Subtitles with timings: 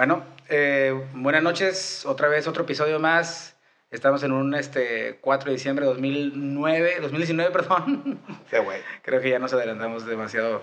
[0.00, 3.54] Bueno, eh, buenas noches, otra vez otro episodio más.
[3.90, 8.18] Estamos en un este, 4 de diciembre de 2009, 2019, perdón.
[8.50, 8.80] Sí, güey.
[9.02, 10.62] Creo que ya nos adelantamos demasiado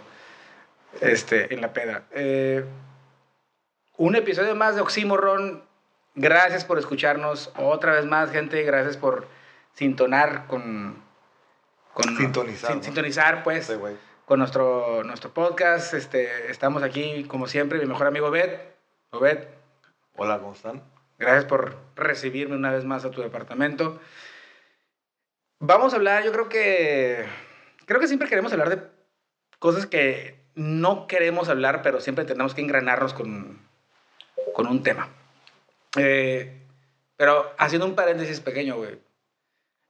[1.02, 2.06] este, en la peda.
[2.14, 2.66] Eh,
[3.98, 5.64] un episodio más de Oxímoron.
[6.16, 7.52] Gracias por escucharnos.
[7.58, 8.64] Otra vez más, gente.
[8.64, 9.28] Gracias por
[9.76, 11.00] sintonar con...
[11.94, 12.84] con Sintonizar, sin- ¿no?
[12.84, 13.74] sintonizar, pues Sí,
[14.26, 15.94] con nuestro, nuestro podcast.
[15.94, 18.76] Este, estamos aquí, como siempre, mi mejor amigo Obed.
[19.12, 19.48] Obed,
[20.18, 20.84] Hola, ¿cómo están?
[21.18, 24.00] gracias por recibirme una vez más a tu departamento.
[25.60, 27.26] Vamos a hablar, yo creo que...
[27.86, 28.82] Creo que siempre queremos hablar de
[29.60, 33.60] cosas que no queremos hablar, pero siempre tenemos que engranarnos con,
[34.54, 35.10] con un tema.
[35.98, 36.62] Eh,
[37.16, 39.00] pero haciendo un paréntesis pequeño, güey.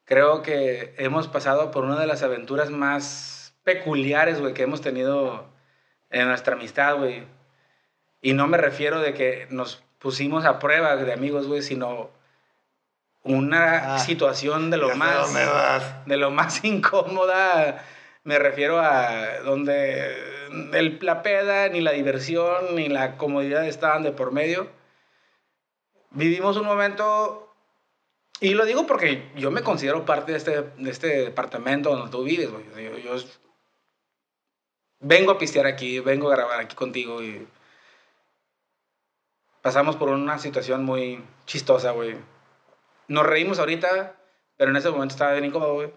[0.05, 5.49] Creo que hemos pasado por una de las aventuras más peculiares, güey, que hemos tenido
[6.09, 7.25] en nuestra amistad, güey.
[8.21, 12.09] Y no me refiero de que nos pusimos a prueba de amigos, güey, sino
[13.23, 15.33] una Ah, situación de lo más
[16.05, 17.83] de lo más incómoda.
[18.23, 20.37] Me refiero a donde
[20.73, 24.69] el, la peda, ni la diversión, ni la comodidad estaban de por medio.
[26.11, 27.53] Vivimos un momento,
[28.39, 32.23] y lo digo porque yo me considero parte de este, de este departamento donde tú
[32.23, 32.65] vives, güey.
[32.83, 33.23] Yo, yo
[34.99, 37.47] vengo a pistear aquí, vengo a grabar aquí contigo y
[39.67, 42.15] pasamos por una situación muy chistosa, güey.
[43.09, 44.15] Nos reímos ahorita,
[44.55, 45.91] pero en ese momento estaba bien incómodo, güey.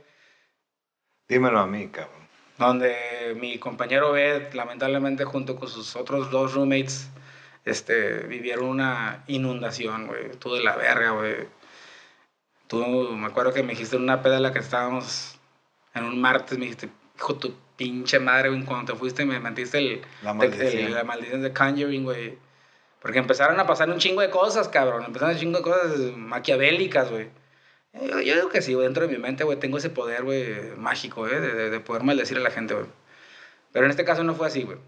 [1.28, 2.18] Dímelo a mí, cabrón.
[2.58, 7.10] Donde mi compañero Bed, lamentablemente, junto con sus otros dos roommates,
[7.64, 10.32] este, vivieron una inundación, güey.
[10.40, 11.46] Tú de la verga, güey.
[12.66, 15.38] Tú, me acuerdo que me dijiste en una peda en la que estábamos
[15.94, 18.64] en un martes, me dijiste, hijo tu pinche madre, güey.
[18.64, 20.86] Cuando te fuiste me mentiste el, La maldición.
[20.86, 22.36] el- la maldición de Conjuring, güey.
[23.00, 25.04] Porque empezaron a pasar un chingo de cosas, cabrón.
[25.04, 27.30] Empezaron un chingo de cosas maquiavélicas, güey.
[27.94, 28.84] Yo, yo digo que sí, güey.
[28.86, 32.02] Dentro de mi mente, güey, tengo ese poder, güey, mágico, güey, de, de- de poder
[32.04, 32.86] maldecir a la gente, güey.
[33.72, 34.78] Pero en este caso no fue así, güey.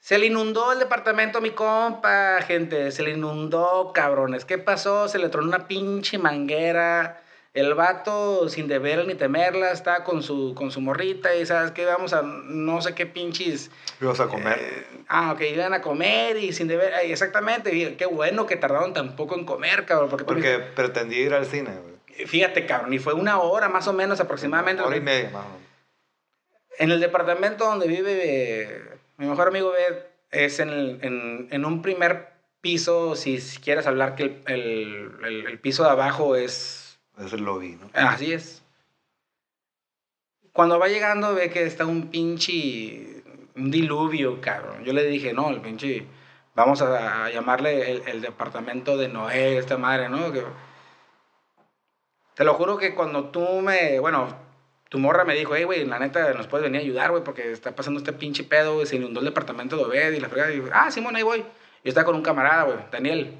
[0.00, 2.90] Se le inundó el departamento a mi compa, gente.
[2.92, 4.44] Se le inundó, cabrones.
[4.44, 5.06] ¿Qué pasó?
[5.08, 7.22] Se le tronó una pinche manguera.
[7.54, 11.84] El vato, sin deber ni temerla, está con su, con su morrita y sabes que
[11.86, 13.70] vamos a no sé qué pinches.
[14.00, 14.58] Ibas a comer.
[14.60, 16.92] eh, ah, ok, iban a comer y sin deber.
[16.94, 20.10] ay, exactamente, y qué bueno que tardaron tan poco en comer, cabrón.
[20.10, 22.26] Porque, porque pretendí ir al cine, güey.
[22.26, 24.82] fíjate, cabrón, y fue una hora más o menos aproximadamente.
[24.82, 25.62] Hora lo y media, más o menos.
[26.78, 28.20] en el departamento donde vive
[28.62, 28.82] eh,
[29.16, 29.96] mi mejor amigo Bed
[30.30, 32.28] es en, el- en, en un primer
[32.60, 36.77] piso, si quieres hablar que el- el- el piso de abajo es...
[37.18, 37.90] Es el lobby, ¿no?
[37.94, 38.62] Así es.
[40.52, 43.22] Cuando va llegando ve que está un pinche...
[43.56, 44.84] Un diluvio, cabrón.
[44.84, 46.06] Yo le dije, no, el pinche...
[46.54, 50.32] Vamos a, llamarle el, el departamento de Noé, esta madre, ¿no?
[50.32, 50.44] Que-
[52.34, 53.98] te lo juro que cuando tú me...
[53.98, 54.28] Bueno,
[54.88, 57.50] tu morra me dijo, hey, güey, la neta, nos puedes venir a ayudar, güey, porque
[57.50, 60.52] está pasando este pinche pedo, güey, se inundó el departamento de Obed y la fregada.
[60.52, 61.40] Y, ah, Simón, ahí voy.
[61.40, 61.46] Yo
[61.84, 63.36] estaba con un camarada, güey, Daniel.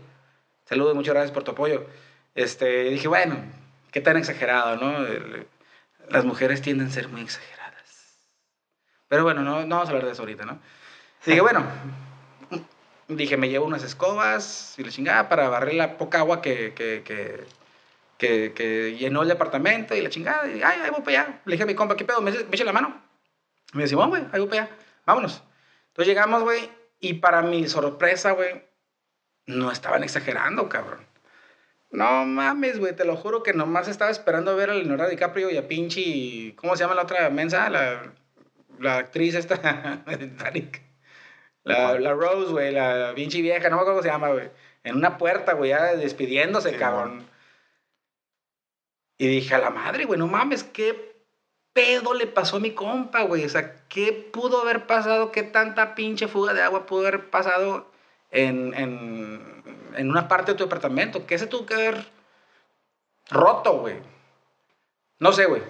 [0.65, 1.87] Saludos, muchas gracias por tu apoyo.
[2.35, 3.37] Este, dije, bueno,
[3.91, 5.07] qué tan exagerado, ¿no?
[6.09, 8.29] Las mujeres tienden a ser muy exageradas.
[9.09, 10.61] Pero bueno, no, no vamos a hablar de eso ahorita, ¿no?
[11.25, 11.65] Dije, bueno,
[13.09, 17.03] dije, me llevo unas escobas y la chingada para barrer la poca agua que, que,
[17.05, 17.45] que,
[18.19, 20.47] que, que llenó el departamento y la chingada.
[20.47, 21.41] Y ay, ahí voy para allá.
[21.45, 22.21] Le dije a mi compa, ¿qué pedo?
[22.21, 23.03] ¿Me, echa la mano?
[23.73, 24.77] Me dice, bueno, güey, ahí voy para allá.
[25.07, 25.43] Vámonos.
[25.89, 26.71] Entonces llegamos, güey,
[27.01, 28.63] y para mi sorpresa, güey,
[29.47, 31.08] no estaban exagerando, cabrón.
[31.91, 35.57] No mames, güey, te lo juro que nomás estaba esperando ver a Leonardo DiCaprio y
[35.57, 36.55] a pinche.
[36.57, 37.71] ¿Cómo se llama la otra mensa?
[37.71, 38.13] La,
[38.79, 40.83] la actriz esta de Titanic.
[41.65, 44.51] La, la Rose, güey, la pinche vieja, no me acuerdo cómo se llama, güey.
[44.85, 47.27] En una puerta, güey, ya despidiéndose, Sí, cabrón.
[49.19, 51.09] Y dije, a la madre, güey, no mames, qué
[51.73, 53.45] pedo le pasó a mi compa, güey.
[53.45, 55.33] O sea, ¿qué pudo haber pasado?
[55.33, 57.91] ¿Qué tanta pinche fuga de agua pudo haber pasado
[58.31, 59.41] en, en,
[59.97, 61.27] en una parte de tu departamento?
[61.27, 62.07] ¿Qué se tuvo que haber
[63.31, 63.97] roto, güey?
[65.19, 65.63] No sé, güey.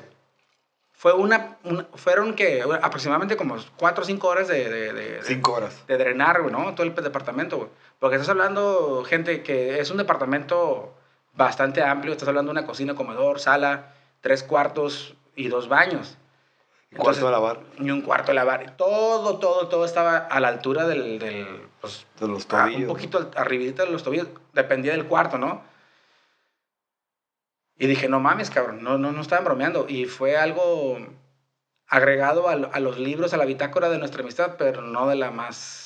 [0.92, 5.20] Fue una, una- fueron que aproximadamente como cuatro o cinco horas de, de,
[5.52, 5.86] horas.
[5.86, 6.74] de drenar, güey, ¿no?
[6.74, 7.68] Todo el departamento, güey.
[8.00, 10.94] Porque estás hablando, gente, que es un departamento
[11.34, 12.12] bastante amplio.
[12.12, 16.18] Estás hablando de una cocina, comedor, sala, tres cuartos y dos baños.
[16.96, 17.60] Cuarto de lavar.
[17.78, 18.76] Y un cuarto de lavar.
[18.76, 21.46] Todo, todo, todo estaba a la altura del, del
[21.80, 22.80] pues, De los tobillos.
[22.82, 24.28] un poquito arribita de los tobillos.
[24.54, 25.62] Dependía del cuarto, ¿no?
[27.78, 29.86] Y dije, no mames, cabrón, no, no, no estaban bromeando.
[29.88, 30.98] Y fue algo
[31.86, 35.30] agregado a, a los libros, a la bitácora de nuestra amistad, pero no de la
[35.30, 35.84] más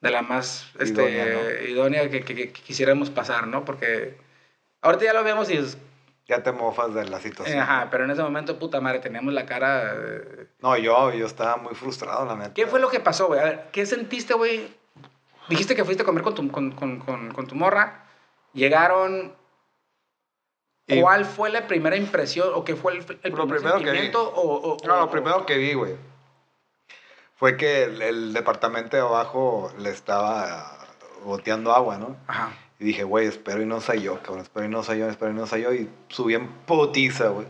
[0.00, 3.64] de la más este, Idónea, idónea, que- que quisiéramos pasar, ¿no?
[3.64, 4.16] Porque
[4.82, 5.78] ahorita ya lo vemos y es,
[6.28, 7.60] Ya te mofas de la situación.
[7.60, 9.92] ajá, pero en ese momento, puta madre, teníamos la cara...
[9.94, 12.52] eh, No, yo, yo estaba muy frustrado, la neta.
[12.54, 13.38] ¿Qué fue lo que pasó, güey?
[13.40, 14.74] A ver, ¿qué sentiste, güey?
[15.48, 18.04] Dijiste que fuiste a comer con tu, con, con, con, con tu morra.
[18.54, 19.34] Llegaron.
[20.88, 23.82] Y- ¿Cuál fue la primera impresión o qué fue el, el Lo primer primero que
[23.84, 23.86] vi.
[23.86, 24.22] sentimiento?
[24.34, 25.94] O, o- No, o- lo primero que vi, güey,
[27.36, 30.76] fue que el, el departamento de abajo le estaba
[31.24, 32.16] boteando agua, ¿no?
[32.26, 32.50] Ajá.
[32.78, 35.30] Y dije, güey, espero y no soy yo, cabrón, espero y no soy yo, espero
[35.30, 35.72] y no soy yo.
[35.72, 37.46] Y subí en putiza, güey.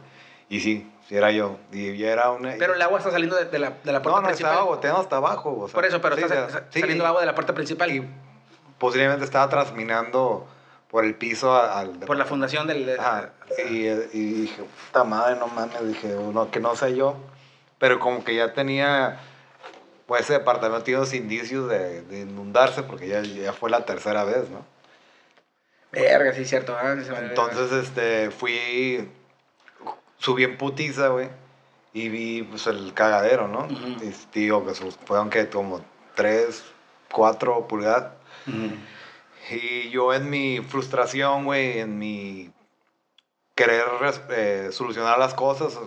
[0.48, 1.58] Y sí, sí era yo.
[1.72, 2.54] Y ya era una...
[2.58, 4.52] Pero el agua está saliendo de, de la, de la puerta No, no, principal.
[4.52, 5.58] estaba boteando hasta abajo.
[5.62, 7.90] o sea, Por eso, pero sí, está sí, saliendo agua de la puerta principal.
[7.90, 8.08] Y
[8.78, 10.46] posiblemente estaba transminando
[10.88, 11.90] por el piso al...
[12.00, 12.98] por la fundación del.
[12.98, 13.30] Ajá,
[13.68, 17.16] y, y dije, puta madre, no mames, dije, no, que no sé yo.
[17.78, 19.18] Pero como que ya tenía,
[20.06, 24.22] pues ese departamento tiene los indicios de, de inundarse porque ya, ya fue la tercera
[24.24, 24.64] vez, ¿no?
[26.02, 26.76] Verga, sí, cierto.
[26.78, 29.08] ah, Entonces, este, fui,
[30.18, 31.28] subí en putiza, güey,
[31.92, 33.60] y vi, pues, el cagadero, ¿no?
[33.64, 34.04] Ujú.
[34.04, 35.84] Y digo, que sus- fueron que como
[36.14, 36.64] tres,
[37.10, 38.12] cuatro pulgadas.
[39.50, 42.50] Y yo en mi frustración, güey, en mi
[43.54, 43.84] querer
[44.30, 45.78] eh, solucionar las cosas,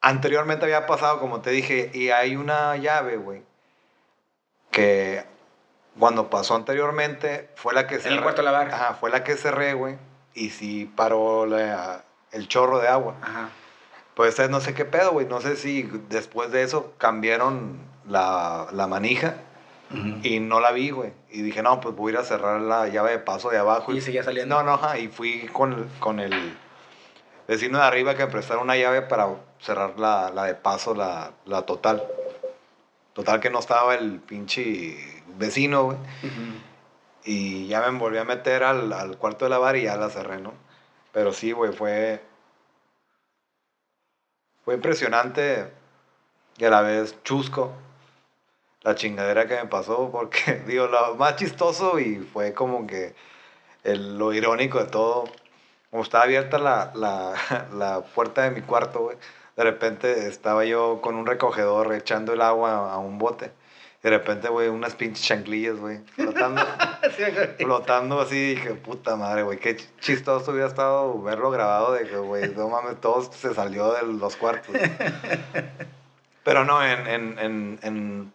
[0.00, 3.42] anteriormente había pasado, como te dije, y hay una llave, güey,
[4.70, 5.24] que
[5.98, 8.70] cuando pasó anteriormente fue la que En el cuarto de lavar.
[8.72, 9.96] Ajá, fue la que cerré, güey,
[10.34, 13.14] y sí paró la- el chorro de agua.
[13.22, 13.48] Ajá.
[14.14, 17.78] Pues no sé qué pedo, güey, no sé si después de eso cambiaron
[18.08, 19.36] la, la manija.
[19.90, 20.18] Ujú.
[20.22, 21.12] Y no la vi, güey.
[21.30, 23.92] Y dije, no, pues voy a ir a cerrar la llave de paso de abajo.
[23.94, 24.56] Y seguía saliendo.
[24.56, 24.98] No, no, ajá.
[24.98, 26.58] Y fui con, con el
[27.46, 29.28] vecino de arriba que me prestaron una llave para
[29.60, 32.04] cerrar la, la de paso, la, la total.
[33.14, 35.98] Total que no estaba el pinche vecino, güey.
[37.24, 40.38] Y ya me volví a meter al, al cuarto de lavar y ya la cerré,
[40.40, 40.52] ¿no?
[41.12, 42.22] Pero sí, güey, fue...
[44.64, 45.72] Fue impresionante
[46.58, 47.72] y a la vez chusco
[48.82, 53.14] la chingadera que me pasó porque, digo, lo más chistoso y fue como que
[53.84, 55.24] el- lo irónico de todo,
[55.90, 57.34] como estaba abierta la, la,
[57.72, 59.16] la puerta de mi cuarto, güey,
[59.56, 63.50] de repente estaba yo con un recogedor echando el agua a un bote.
[64.02, 66.62] De repente, güey, unas pinches chanclillas, güey, flotando,
[67.16, 67.22] Sí,
[67.58, 68.54] flotando así.
[68.54, 72.68] Dije, puta madre, güey, qué ch- chistoso hubiera estado verlo grabado de que, güey, no
[72.68, 74.74] mames, todo se salió de los cuartos.
[76.44, 78.32] Pero no, en, en, en, en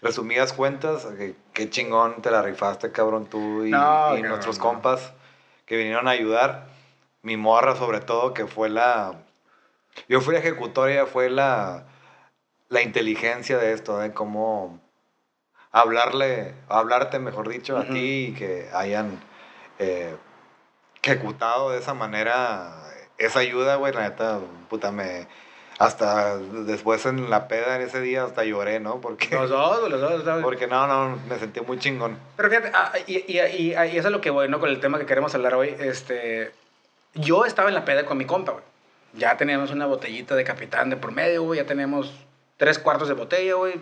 [0.00, 4.58] resumidas cuentas, que- qué chingón te la rifaste, cabrón, tú y, No, y cabrón, nuestros
[4.58, 5.12] compas
[5.66, 6.66] que vinieron a ayudar.
[7.22, 9.14] Mi morra, sobre todo, que fue la.
[10.08, 11.84] Yo fui la ejecutoria, fue la,
[12.68, 14.78] la inteligencia de esto, de cómo
[15.74, 17.92] hablarle, hablarte, mejor dicho, a Ujú.
[17.92, 19.20] ti y que hayan
[19.80, 20.14] eh,
[21.02, 22.72] ejecutado de esa manera
[23.18, 24.38] esa ayuda, güey, la neta,
[24.70, 25.26] puta, me...
[25.76, 29.00] Hasta después en la peda en ese día hasta lloré, ¿no?
[29.00, 30.12] Porque, Los dos, los dos.
[30.12, 30.40] los dos.
[30.42, 32.16] porque no, no, me sentí muy chingón.
[32.36, 34.60] Pero fíjate, ah, y, y, y, y eso es lo que voy, ¿no?
[34.60, 35.74] Con el tema que queremos hablar hoy.
[35.80, 36.52] Este,
[37.14, 38.64] yo estaba en la peda con mi compa, güey.
[39.14, 41.58] Ya teníamos una botellita de capitán de por medio, güey.
[41.58, 42.14] Ya tenemos
[42.56, 43.74] tres cuartos de botella, güey.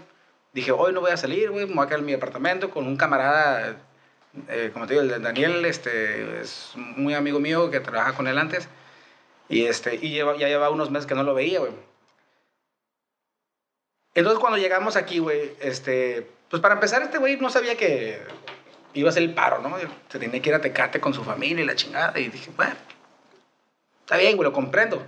[0.52, 1.66] Dije, hoy no voy a salir, güey.
[1.66, 3.76] Me voy a quedar en mi apartamento con un camarada,
[4.48, 8.38] eh, como te digo, el Daniel, este, es muy amigo mío que trabaja con él
[8.38, 8.69] antes.
[9.48, 11.72] Y, este, y lleva, ya llevaba unos meses que no lo veía, güey.
[14.15, 18.20] Entonces cuando llegamos aquí, güey, este, pues para empezar, este güey no sabía que
[18.93, 19.74] iba a ser el paro, ¿no?
[20.08, 22.19] Se tenía que ir a Tecate con su familia y la chingada.
[22.19, 22.74] Y dije, bueno,
[24.00, 25.03] está bien, güey, lo comprendo.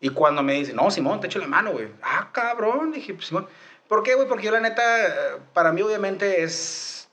[0.00, 1.88] Y cuando me dice, no, Simón, te echo la mano, güey.
[2.02, 3.46] Ah, cabrón, dije, pues, Simón.
[3.88, 4.28] ¿Por qué, güey?
[4.28, 7.08] Porque yo la neta, eh, para mí obviamente es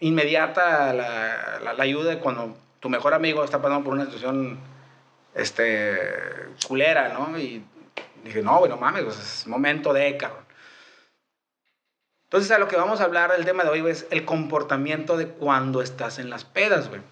[0.00, 4.58] inmediata la, la, la ayuda cuando tu mejor amigo está pasando por una situación,
[5.34, 5.96] este,
[6.66, 7.38] culera, ¿no?
[7.38, 7.64] Y
[8.24, 10.44] dije, no, güey, no mames, pues, es momento de, cabrón.
[12.24, 15.16] Entonces, a lo que vamos a hablar el tema de hoy, güey, es el comportamiento
[15.16, 17.02] de cuando estás en las pedas, güey.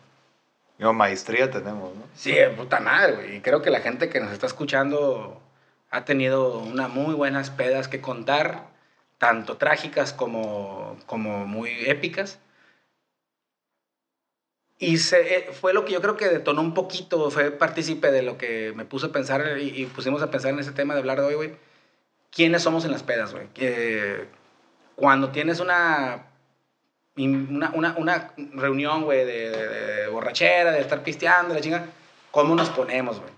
[0.79, 2.03] Yo, maestría tenemos, ¿no?
[2.15, 3.37] Sí, de puta madre, güey.
[3.37, 5.41] Y creo que la gente que nos está escuchando
[5.91, 8.70] ha tenido unas muy buenas pedas que contar,
[9.21, 12.41] tanto trágicas como, como muy épicas.
[14.79, 18.23] Y se, eh, fue lo que yo creo que detonó un poquito, fue partícipe de
[18.23, 21.21] lo que me puse a pensar y, pusimos a pensar en ese tema de hablar
[21.21, 21.53] de hoy, güey.
[22.31, 23.47] ¿Quiénes somos en las pedas, güey?
[24.97, 26.27] Cuando tienes una
[27.17, 31.85] una, una, reunión, güey, de borrachera, de estar pisteando, la chinga,
[32.31, 33.33] ¿cómo nos ponemos, güey?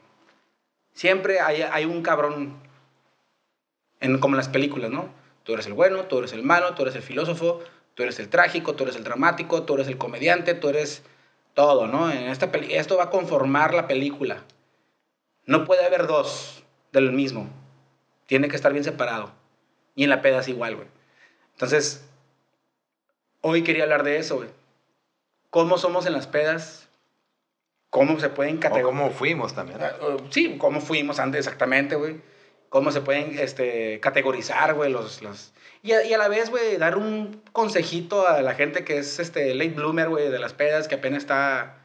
[0.94, 2.56] Siempre hay, hay un cabrón,
[3.98, 5.21] en, como en las películas, ¿no?
[5.44, 7.62] Tú eres el bueno, tú eres el malo, tú eres el filósofo,
[7.94, 11.02] Tú eres el trágico, tú eres el dramático, tú eres el comediante, tú eres
[11.54, 12.10] todo, ¿no?
[12.10, 14.42] En esta peli esto va a conformar la película.
[15.44, 17.50] No puede haber dos del mismo.
[18.26, 19.32] Tiene que estar bien separado.
[19.94, 20.88] Y en la peda es igual, güey.
[21.52, 22.02] Entonces,
[23.42, 24.48] hoy quería hablar de eso, güey.
[25.50, 26.88] ¿Cómo somos en las pedas?
[27.90, 28.90] ¿Cómo se pueden categorizar?
[28.90, 29.80] cómo fuimos también.
[29.82, 32.22] Ah, uh, Sí, cómo fuimos antes exactamente, güey.
[32.72, 35.20] Cómo se pueden este, categorizar, güey, los...
[35.20, 35.52] los...
[35.82, 39.18] Y, a, y a la vez, güey, dar un consejito a la gente que es
[39.18, 41.76] este late bloomer, güey, de las pedas, que apenas está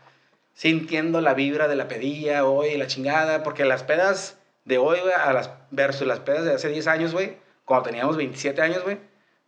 [0.54, 5.14] sintiendo la vibra de la pedilla hoy, la chingada, porque las pedas de hoy, güey,
[5.34, 8.98] las, versus las pedas de hace 10 años, güey, cuando teníamos 27 años, güey,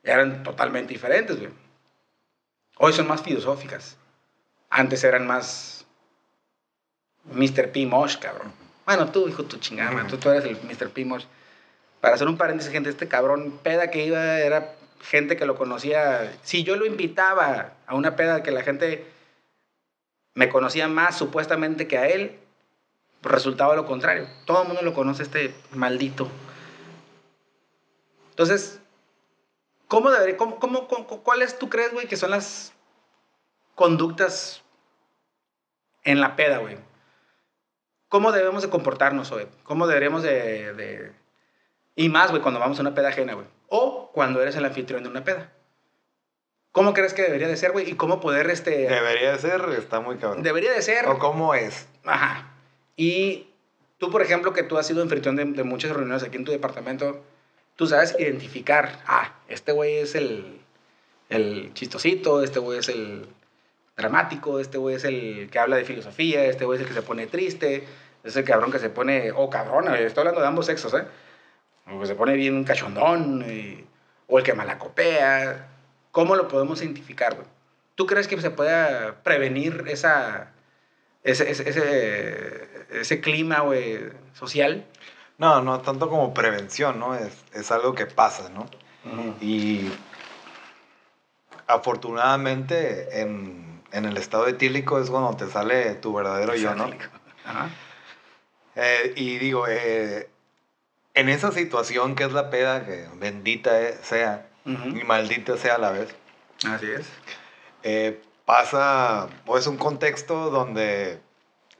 [0.03, 1.53] eran totalmente diferentes, güey.
[2.79, 3.98] Hoy son más filosóficas.
[4.69, 5.88] Antes eran más
[7.31, 7.72] Mr.
[7.72, 7.86] P.
[7.86, 8.59] Mosh, cabrón.
[8.89, 10.89] Bueno, tú, hijo, tu chingada, tú, tú eres el Mr.
[10.89, 11.05] P.
[11.05, 11.25] Mosh.
[12.01, 16.36] Para hacer un paréntesis, gente, este cabrón, peda que iba, era gente que lo conocía.
[16.41, 19.05] Si yo lo invitaba a una peda que la gente
[20.34, 22.39] me conocía más supuestamente que a él,
[23.22, 24.27] resultaba lo contrario.
[24.48, 26.27] Todo el mundo lo conoce, este maldito.
[28.31, 28.81] Entonces,
[29.88, 32.74] ¿cómo debería, cómo, cómo- cuáles tú crees, güey, que son las
[33.75, 34.63] conductas
[36.03, 36.88] en la peda, güey?
[38.10, 39.48] ¿Cómo debemos de comportarnos, güey?
[39.63, 41.12] ¿Cómo deberíamos de, de-
[41.96, 43.48] Y más, güey, cuando vamos a una peda ajena, güey.
[43.68, 45.51] O cuando eres el anfitrión de una peda.
[46.72, 47.89] ¿Cómo crees que debería de ser, güey?
[47.89, 48.72] Y cómo poder, este...
[48.88, 50.44] Debería de ser, está muy cabrón.
[50.44, 51.08] Debería de ser...
[51.08, 51.88] O cómo es.
[52.06, 52.51] Ajá.
[52.96, 53.50] Y
[53.98, 56.51] tú, por ejemplo, que tú has sido anfitrión de, de muchas reuniones aquí en tu
[56.51, 57.24] departamento,
[57.75, 60.62] tú sabes identificar, ah, este güey es el,
[61.30, 63.28] el chistosito, este güey es el
[64.00, 67.01] dramático, este güey es el que habla de filosofía, este güey es el que se
[67.01, 67.86] pone triste,
[68.24, 71.03] es el cabrón que se pone, o cabrona, estoy hablando de ambos sexos, ¿eh?
[71.91, 73.86] O que se pone bien cachondón, y-
[74.27, 75.68] o el que malacopea.
[76.12, 77.48] ¿Cómo lo podemos identificar, güey?
[77.96, 80.51] ¿Tú crees que se pueda prevenir esa,
[81.24, 84.00] ese, ese, ese, ese clima, güey,
[84.34, 84.86] social?
[85.38, 87.15] No, no tanto como prevención, ¿no?
[87.15, 88.65] Es, es algo que pasa, ¿no?
[89.41, 89.89] Y
[91.68, 96.89] afortunadamente en, en el estado etílico es cuando te sale tu verdadero yo, ¿no?
[97.46, 97.69] Ajá.
[98.75, 100.29] Eh, y digo, eh,
[101.13, 103.72] en esa situación que es la peda, que bendita
[104.03, 106.15] sea y maldita sea a la vez,
[106.67, 107.08] Así es.
[107.84, 111.19] eh, pasa, o es un contexto donde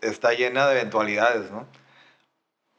[0.01, 1.67] está llena de eventualidades, ¿no?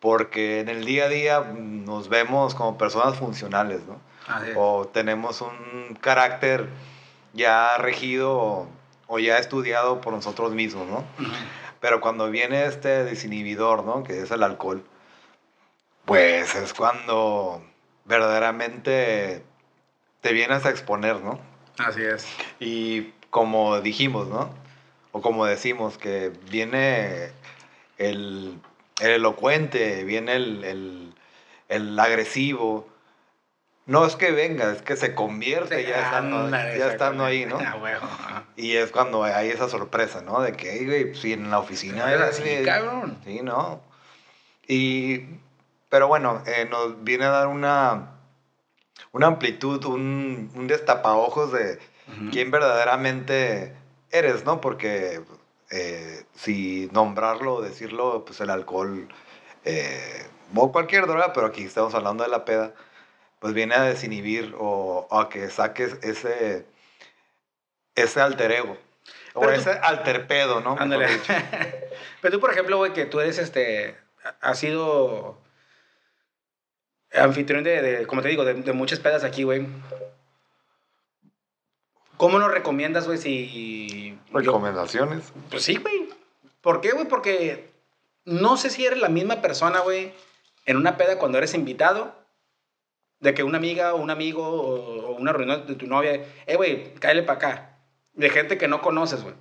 [0.01, 4.01] Porque en el día a día nos vemos como personas funcionales, ¿no?
[4.27, 4.57] Así es.
[4.59, 6.69] O tenemos un carácter
[7.33, 8.69] ya regido
[9.13, 11.05] o, ya estudiado por nosotros mismos, ¿no?
[11.81, 14.05] Pero cuando viene este desinhibidor, ¿no?
[14.05, 14.85] Que es el alcohol,
[16.05, 17.63] pues es cuando
[18.05, 19.43] verdaderamente
[20.21, 21.41] te vienes a exponer, ¿no?
[21.79, 22.27] Así es.
[22.59, 24.51] Y como dijimos, ¿no?
[25.13, 27.31] O como decimos, que viene
[27.99, 28.61] el,
[29.01, 31.15] el elocuente, viene el, el-
[31.69, 32.89] el agresivo.
[33.91, 37.59] No es que venga, es que se convierte ya estando, ya estando ahí, ¿no?
[38.03, 38.45] Ah.
[38.57, 40.41] Y es cuando hay esa sorpresa, ¿no?
[40.43, 43.19] De que, "Ey, güey, si en la oficina Era así, bien- cabrón.
[43.25, 43.81] Sí, ¿no?
[44.69, 45.25] Y,
[45.89, 48.13] pero bueno, eh, nos viene a dar una,
[49.11, 51.79] una amplitud, un, un destapaojos de
[52.31, 53.75] quién verdaderamente
[54.13, 54.61] eres, ¿no?
[54.61, 55.21] Porque
[55.71, 59.09] eh, si nombrarlo o decirlo, pues el alcohol
[59.65, 62.73] eh, o cualquier droga, pero aquí estamos hablando de la peda,
[63.41, 66.65] pues viene a desinhibir o, o a que saques ese,
[67.97, 68.79] ese alter ego.
[69.35, 70.77] O tú- ese alter pedo, ¿no?
[70.79, 71.09] Ándale.
[72.21, 73.97] Pero tú, por ejemplo, güey, que tú eres este.
[74.41, 75.39] Has sido
[77.13, 79.67] anfitrión de, de, como te digo, de, de muchas pedas aquí, güey.
[82.17, 84.19] ¿Cómo nos recomiendas, güey, si.
[84.33, 85.33] yo- Recomendaciones.
[85.51, 86.09] Pues sí, güey.
[86.61, 87.07] ¿Por qué, güey?
[87.09, 87.71] Porque
[88.27, 90.13] no sé si eres la misma persona, güey,
[90.67, 92.15] en una peda cuando eres invitado,
[93.21, 96.95] de que una amiga o un amigo o, una reunión de tu novia, eh, güey,
[96.95, 97.77] cáele para acá.
[98.15, 99.35] De gente que no conoces, güey.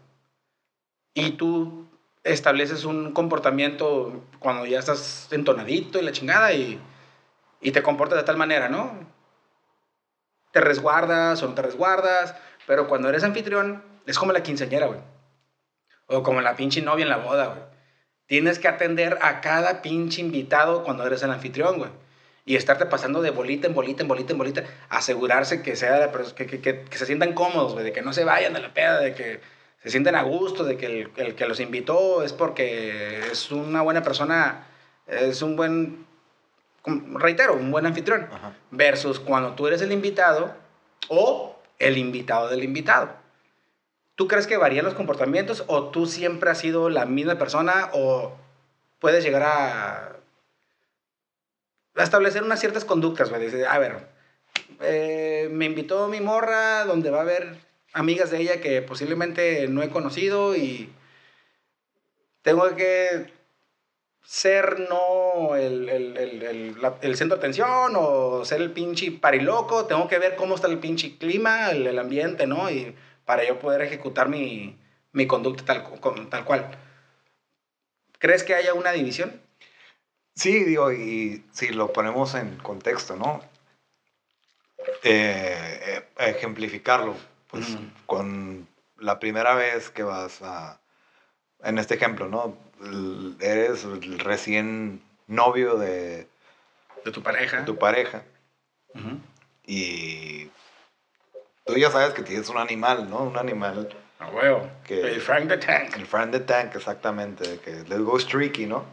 [1.14, 1.88] Y tú
[2.24, 6.80] estableces un comportamiento cuando ya estás entonadito y la chingada y,
[7.62, 8.92] y te comportas de tal manera, ¿no?
[10.52, 12.36] Te resguardas o no te resguardas,
[12.68, 15.00] pero cuando eres anfitrión es como la quinceañera, güey.
[16.08, 17.62] O como la pinche novia en la boda, güey.
[18.26, 21.92] Tienes que atender a cada pinche invitado cuando eres el anfitrión, güey.
[22.50, 24.64] Y estarte pasando de bolita en bolita, en bolita, en bolita.
[24.90, 27.86] Asegurarse que, sea la que, que, que, que se sientan cómodos, güey.
[27.86, 29.40] De que no se vayan de la peda, de que
[29.84, 33.84] se sienten a gusto, de que el, el que los invitó es porque es una
[33.84, 34.66] buena persona,
[35.06, 36.08] es un buen,
[37.20, 38.28] reitero, un buen anfitrión.
[38.32, 38.54] Ajá.
[38.72, 40.56] Versus cuando tú eres el invitado
[41.08, 43.14] o el invitado del invitado.
[44.16, 48.36] ¿Tú crees que varían los comportamientos o tú siempre has sido la misma persona o
[48.98, 50.19] puedes llegar a
[52.06, 53.30] establecer unas ciertas conductas?
[53.30, 53.64] güey?
[53.64, 54.08] A ver,
[54.82, 57.56] eh, me invitó mi morra donde va a haber
[57.94, 60.90] amigas de ella que posiblemente no he conocido y
[62.42, 63.32] tengo que
[64.24, 69.86] ser no el, el, el, la- el centro de atención o ser el pinche pariloco,
[69.86, 72.70] tengo que ver cómo está el pinche clima, el, ambiente, ¿no?
[72.70, 74.78] Y para yo poder ejecutar mi,
[75.14, 75.84] mi conducta tal,
[76.30, 76.70] tal cual.
[78.20, 79.42] ¿Crees que haya una división?
[80.36, 83.42] Sí, digo, y si lo ponemos en contexto, ¿no?
[85.04, 87.16] Eh, eh, ejemplificarlo,
[87.52, 88.68] pues con
[88.98, 90.80] la primera vez que vas a,
[91.64, 92.58] en este ejemplo, ¿no?
[93.42, 96.28] Eres el recién novio de,
[97.04, 97.58] De tu pareja.
[97.58, 98.24] de tu pareja
[99.66, 100.50] y
[101.66, 103.20] tú ya sabes que tienes un animal, ¿no?
[103.24, 104.70] Un animal, A huevo.
[104.86, 105.96] Que- El Frank the Tank.
[105.96, 108.84] el friend the tank, exactamente, que let's go streaky, ¿no?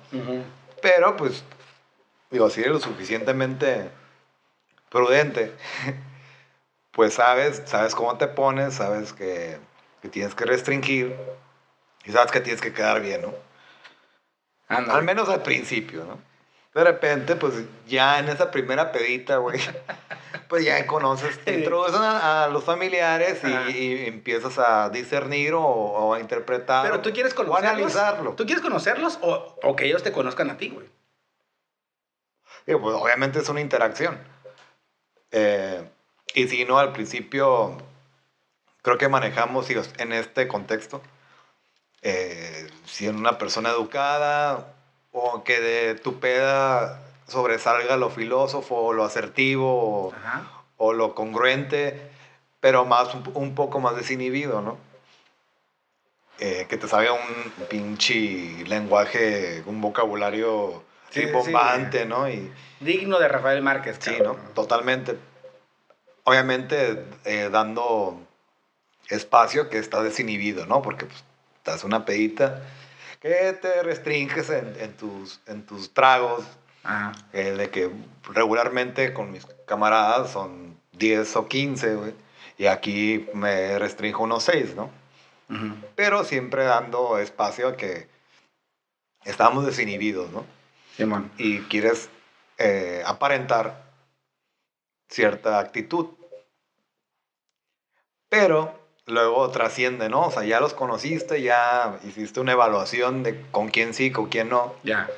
[0.87, 1.43] Pero, pues,
[2.31, 3.91] digo, si eres lo suficientemente
[4.89, 5.53] prudente,
[6.93, 9.59] pues sabes, sabes cómo te pones, sabes que,
[10.01, 11.17] que tienes que restringir
[12.05, 13.35] y sabes que tienes que quedar bien, ¿no?
[14.69, 16.21] Al menos al principio, ¿no?
[16.73, 17.55] De repente, pues
[17.89, 19.59] ya en esa primera pedita, güey,
[20.49, 25.63] pues ya conoces, te introducen a, a los familiares y, y empiezas a discernir o,
[25.63, 26.85] o a interpretar.
[26.85, 27.73] Pero tú quieres o conocerlos.
[27.73, 28.33] analizarlo.
[28.33, 30.89] ¿Tú quieres conocerlos o, o que ellos te conozcan a ti, güey?
[32.67, 34.19] Digo, pues obviamente es una interacción.
[35.31, 35.89] Eh,
[36.35, 37.77] y si no, al principio
[38.83, 41.01] creo que manejamos en este contexto,
[42.03, 44.75] eh, si en una persona educada
[45.13, 50.15] o que de tu peda sobresalga lo filósofo o lo asertivo o,
[50.77, 52.11] o lo congruente,
[52.61, 54.79] pero más un, un poco más desinhibido, ¿no?
[56.39, 61.33] Eh, que te salga un pinche lenguaje, un vocabulario Sí, sí.
[61.33, 62.29] bombante, ¿no?
[62.29, 64.35] Y, Digno de Rafael Márquez, Sí, ¿no?
[64.55, 65.17] Totalmente.
[66.25, 68.21] Obviamente eh, dando
[69.09, 70.83] espacio que está desinhibido, ¿no?
[70.83, 71.25] Porque pues,
[71.59, 72.61] estás una pedita
[73.21, 76.45] que te restringes en, en tus, en tus tragos,
[76.87, 77.13] Ajá.
[77.33, 77.91] eh, de que
[78.33, 82.15] regularmente con mis camaradas son 10 o 15, güey,
[82.59, 84.91] y aquí me restringo unos 6, ¿no?
[85.51, 85.75] Ujú.
[85.95, 88.09] Pero siempre dando espacio a que
[89.25, 90.45] estamos desinhibidos, ¿no?
[90.97, 91.31] Simón.
[91.37, 92.09] y quieres
[92.57, 93.85] eh, aparentar
[95.11, 96.07] cierta actitud.
[98.31, 100.27] Pero luego trasciende, ¿no?
[100.27, 104.49] O sea, ya los conociste, ya hiciste una evaluación de con quién sí, con quién
[104.49, 104.75] no.
[104.83, 105.09] Ya.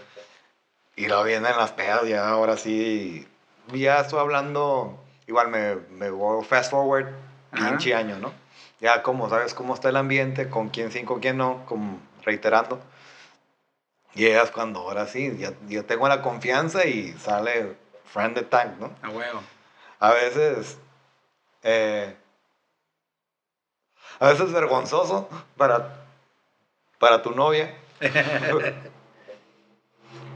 [0.99, 3.25] Y luego vienen las pedas, ya ahora sí.
[3.73, 7.07] Ya estoy hablando, igual me, me voy fast forward,
[7.53, 7.69] Ajá.
[7.69, 8.33] pinche año, ¿no?
[8.81, 12.81] Ya como sabes cómo está el ambiente, con quién sí, con quién no, como reiterando.
[14.15, 18.79] Y es cuando ahora sí, ya, yo tengo la confianza y sale friend the tank,
[18.81, 18.91] ¿no?
[19.03, 19.41] A huevo.
[20.01, 20.79] A veces,
[21.63, 22.17] eh,
[24.19, 25.95] a veces vergonzoso para,
[26.99, 27.73] para tu novia.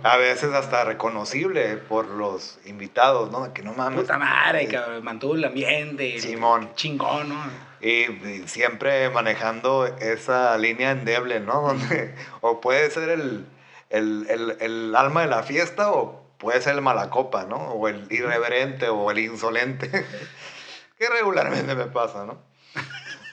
[0.02, 3.52] A veces hasta reconocible por los invitados, ¿no?
[3.52, 4.00] Que no mames.
[4.00, 5.04] Puta madre, cabrón.
[5.04, 6.18] Mantuvo el ambiente.
[6.18, 6.70] Simón.
[6.74, 7.42] Chingón, ¿no?
[7.80, 11.60] Y, y siempre manejando esa línea endeble, ¿no?
[11.68, 13.46] Donde o puede ser el,
[13.90, 17.56] el, el, el alma de la fiesta o puede ser el malacopa, ¿no?
[17.56, 19.88] O el irreverente o el insolente.
[20.98, 22.38] que regularmente me pasa, ¿no?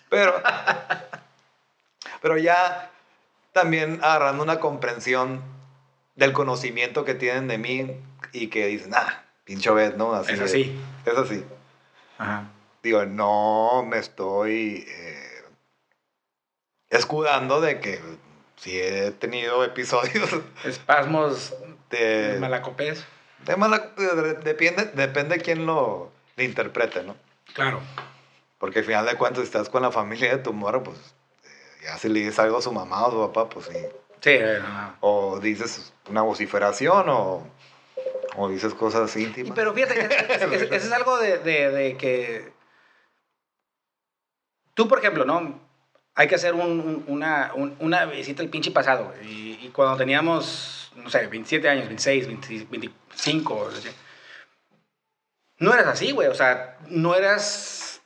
[0.10, 0.34] Pero,
[2.22, 2.92] pero ya
[3.54, 5.42] también agarrando una comprensión
[6.20, 7.96] del conocimiento que tienen de mí
[8.34, 10.20] y que dicen, ah, pincho ves, ¿no?
[10.22, 10.80] Es de- así.
[11.06, 11.44] Es así
[12.18, 12.50] Ajá.
[12.84, 15.44] digo, no me estoy eh,
[16.90, 18.00] escudando de que
[18.58, 20.30] si he tenido episodios
[20.66, 21.54] Espasmos
[21.90, 23.06] de, malacopés.
[23.46, 27.16] de mala- de- de- depende, depende quién lo, lo interprete, ¿no?
[27.54, 27.80] Claro.
[28.58, 30.98] Porque al final de cuentas, si estás con la familia de tu morro, pues
[31.46, 33.78] eh, ya si le dices algo a su mamá o su papá, pues sí.
[34.22, 34.96] Sí, no.
[35.02, 37.48] O dices una vociferación o,
[38.36, 39.54] o dices cosas Y íntimas.
[39.56, 42.52] pero fíjate, que es- es- es- eso es algo de, de- de que
[44.74, 45.60] tú, por ejemplo, ¿no?
[46.16, 49.14] Hay que hacer un- un- una, un- una visita al pinche pasado.
[49.24, 53.92] Y, y cuando teníamos, no sé, 27 años, 26, 20 25, o sea,
[55.60, 56.28] no eras así, güey.
[56.28, 58.02] O sea, no eras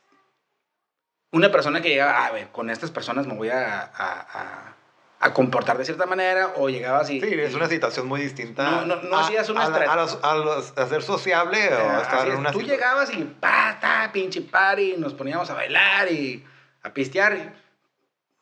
[1.31, 4.75] una persona que llegaba, a ver, con estas personas me voy a, a- a-
[5.25, 7.21] a comportar de cierta manera o llegabas y...
[7.21, 8.69] Sí, es una situación muy distinta.
[8.69, 11.01] No, no, no a- hacías una a, la- estra- a, los- a los- a ser
[11.01, 15.49] sociable o a estar en una Tú llegabas y pa, ta, pinche party, nos poníamos
[15.49, 16.43] a bailar y
[16.83, 17.53] a pistear.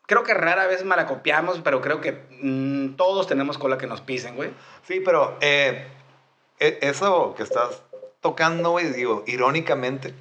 [0.06, 4.34] Creo que rara vez malacopiamos, pero creo que mm, todos tenemos cola que nos pisen,
[4.34, 4.50] güey.
[4.86, 5.86] Sí, pero eh,
[6.58, 7.82] e- eso que estás
[8.20, 10.14] tocando, güey, digo, irónicamente,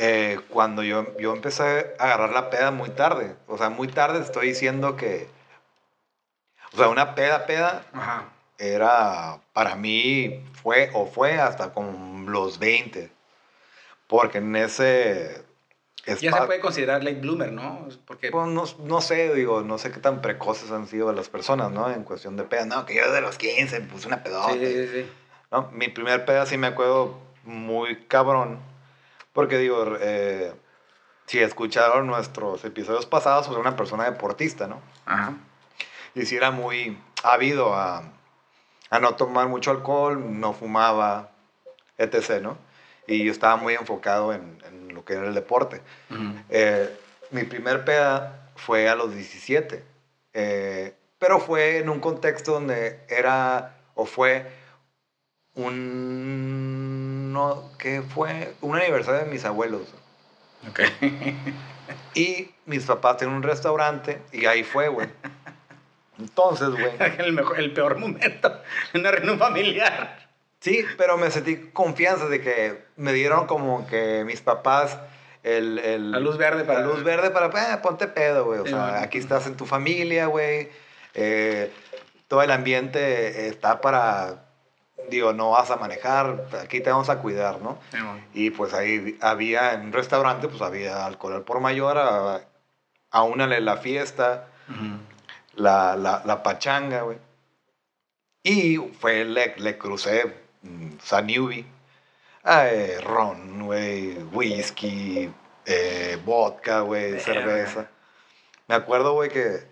[0.00, 4.20] eh, cuando yo, yo empecé a agarrar la peda muy tarde, o sea, muy tarde
[4.20, 5.28] estoy diciendo que,
[6.72, 8.28] o sea, una peda, peda, Ajá.
[8.58, 13.10] era, para mí, fue o fue hasta con los 20,
[14.06, 15.42] porque en ese...
[16.06, 17.86] Ya se puede considerar late bloomer, ¿no?
[18.06, 21.70] Porque pues no, no sé, digo, no sé qué tan precoces han sido las personas,
[21.70, 21.90] ¿no?
[21.90, 22.64] En cuestión de peda.
[22.64, 24.52] No, que yo de los 15 me puse una pedota.
[24.54, 25.10] sí, sí, sí.
[25.50, 25.68] ¿no?
[25.72, 28.58] Mi primer peda sí me acuerdo muy cabrón.
[29.38, 30.52] Porque digo, eh,
[31.26, 34.82] si escucharon nuestros episodios pasados, pues era una persona deportista, ¿no?
[35.06, 35.34] Ajá.
[36.16, 38.02] Y sí era muy ávido a,
[38.90, 41.30] a no tomar mucho alcohol, no fumaba,
[41.98, 42.58] etc., ¿no?
[43.06, 45.82] Y yo estaba muy enfocado en, en lo que era el deporte.
[46.10, 46.34] Ujú.
[46.48, 46.98] Eh,
[47.30, 49.84] mi primer peda fue a los 17,
[50.32, 54.50] eh, pero fue en un contexto donde era o fue
[55.54, 56.77] un
[57.38, 59.82] no, que fue un aniversario de mis abuelos
[60.68, 60.80] Ok.
[62.14, 65.08] y mis papás tienen un restaurante y ahí fue, güey.
[66.18, 66.90] Entonces, güey.
[67.18, 68.60] el, mejor, el peor momento.
[68.94, 70.26] Una reunión familiar.
[70.60, 74.98] Sí, pero me sentí confianza de que me dieron como que mis papás
[75.44, 78.58] el, el- La luz verde para- la luz verde para "Eh, ponte pedo, güey.
[78.60, 78.98] O Sí, sea, bueno.
[78.98, 80.68] aquí estás en tu familia, güey.
[81.14, 81.70] Eh,
[82.26, 84.47] todo el ambiente está para,
[85.10, 87.78] digo, no vas a manejar, aquí te vamos a cuidar, ¿no?
[88.34, 92.42] Y pues ahí había, en un restaurante, pues había alcohol al por mayor, a,
[93.10, 94.48] aúnale la fiesta,
[95.54, 97.18] la, la, la pachanga, güey.
[98.42, 101.66] Y fue, le, le crucé mm, Sanubi,
[102.44, 105.30] eh, ron, güey, whisky,
[105.66, 107.88] eh, vodka, güey, cerveza.
[108.68, 109.66] Me acuerdo, güey, que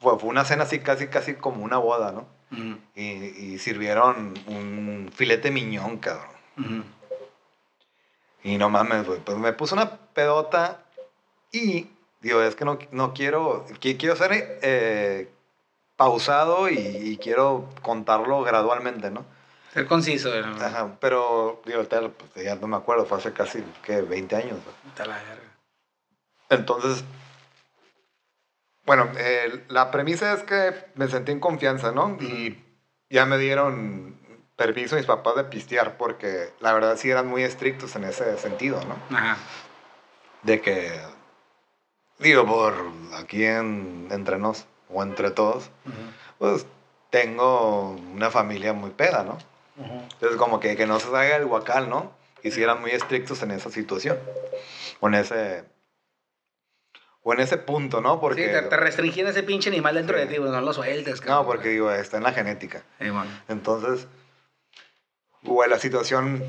[0.00, 2.33] fue, fue una cena así casi, casi como una boda, ¿no?
[2.52, 2.78] Ujú.
[2.94, 3.02] Y,
[3.54, 6.28] y sirvieron un filete miñón, cabrón.
[6.58, 6.84] Ujú.
[8.44, 9.20] Y no mames, güey.
[9.20, 10.84] Pues me puse una pedota
[11.50, 11.88] y,
[12.20, 15.30] digo, es que no, no quiero, qui- quiero ser eh,
[15.96, 19.24] pausado y, y quiero contarlo gradualmente, ¿no?
[19.72, 20.30] Ser conciso.
[20.40, 20.56] ¿no?
[20.62, 24.02] Ajá, pero, digo, ahorita, pues, ya no me acuerdo, fue hace casi, ¿qué?
[24.02, 24.58] 20 años.
[24.88, 25.42] Está la verga.
[26.50, 27.02] Entonces,
[28.86, 32.16] bueno, eh, la premisa es que me sentí en confianza, ¿no?
[32.20, 32.62] Y
[33.10, 34.18] ya me dieron
[34.56, 38.80] permiso mis papás de pistear porque la verdad sí eran muy estrictos en ese sentido,
[38.84, 39.16] ¿no?
[39.16, 39.36] Ajá.
[40.42, 40.92] de que,
[42.18, 42.74] digo, por
[43.14, 45.70] aquí en, entre nos o entre todos,
[46.38, 46.66] pues
[47.10, 49.38] tengo una familia muy peda, ¿no?
[49.76, 52.12] Entonces, como que, que no se salga el guacal, ¿no?
[52.42, 54.18] Y si eran muy estrictos en esa situación,
[55.00, 55.64] o en ese,
[57.26, 58.20] o en ese punto, ¿no?
[58.20, 60.24] Porque, Sí, te, te restringían ese pinche animal dentro Sí.
[60.24, 61.20] de ti, pues, no lo sueltes.
[61.22, 61.46] no, cabrón.
[61.46, 62.82] porque digo, está en la genética.
[63.00, 63.30] Sí, bueno.
[63.48, 64.06] Entonces,
[65.42, 66.44] güey, la situación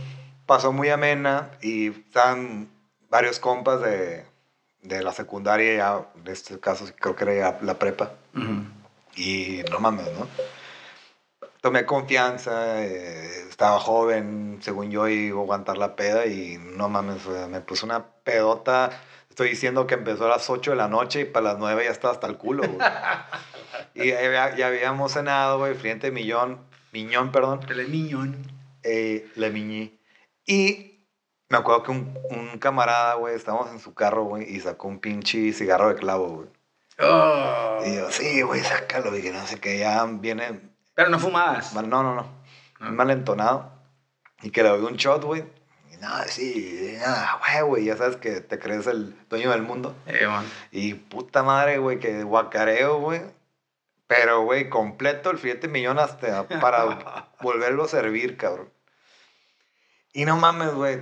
[0.45, 2.69] pasó muy amena y estaban
[3.09, 4.25] varios compas de,
[4.81, 8.11] de la secundaria, ya, en este caso creo que era ya la prepa,
[9.15, 10.27] y no mames, ¿no?
[11.61, 17.25] Tomé confianza, eh, estaba joven, según yo iba a aguantar la peda y no mames,
[17.49, 18.91] me puse una pedota.
[19.35, 21.91] Estoy diciendo que empezó a las 8 de la noche y para las 9 ya
[21.91, 22.77] estaba hasta el culo, güey.
[23.93, 26.57] y ya, ya habíamos cenado, güey, frente millón,
[26.93, 27.59] miñón, perdón.
[27.67, 28.37] El miñón.
[28.81, 29.99] Eh, le miñí.
[30.45, 31.01] Y
[31.49, 34.99] me acuerdo que un, un camarada, güey, estábamos en su carro, güey, y sacó un
[34.99, 36.47] pinche cigarro de clavo, güey.
[37.01, 37.79] Oh.
[37.85, 40.61] Y yo, sí, güey, sácalo, y que no sé qué, ya viene,
[40.93, 41.73] Pero no fumabas.
[41.73, 42.25] mal- no, no, no,
[42.79, 42.89] Ah.
[42.89, 43.69] mal entonado.
[44.43, 45.43] Y que le doy un shot, güey.
[45.99, 49.95] Nada, sí, nada, güey, güey, ya sabes que te crees el dueño del mundo.
[50.07, 50.27] Eh.
[50.71, 53.21] Y puta madre, güey, que guacareo, güey.
[54.07, 58.69] Pero, güey, completo el filete millón hasta para volverlo a servir, cabrón.
[60.13, 61.01] Y no mames, güey.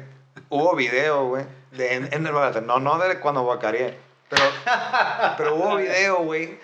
[0.50, 1.46] Hubo video, güey.
[1.74, 3.98] En, en el no, no de cuando guacareé.
[4.30, 4.44] Pero,
[5.38, 6.60] pero hubo video, güey.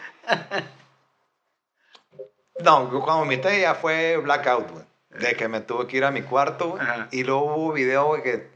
[2.63, 4.88] No, cuando vomité ya fue blackout, güey.
[5.09, 6.81] De que me tuve que ir a mi cuarto, güey.
[7.11, 8.49] Y luego hubo video, güey, que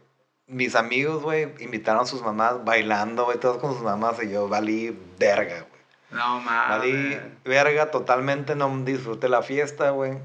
[0.48, 4.22] mis amigos, güey, invitaron a sus mamás bailando, güey, todos con sus mamás.
[4.24, 5.82] Y yo valí verga, güey.
[6.12, 6.70] No mames.
[6.70, 10.20] Valí verga totalmente, no disfruté la fiesta, güey.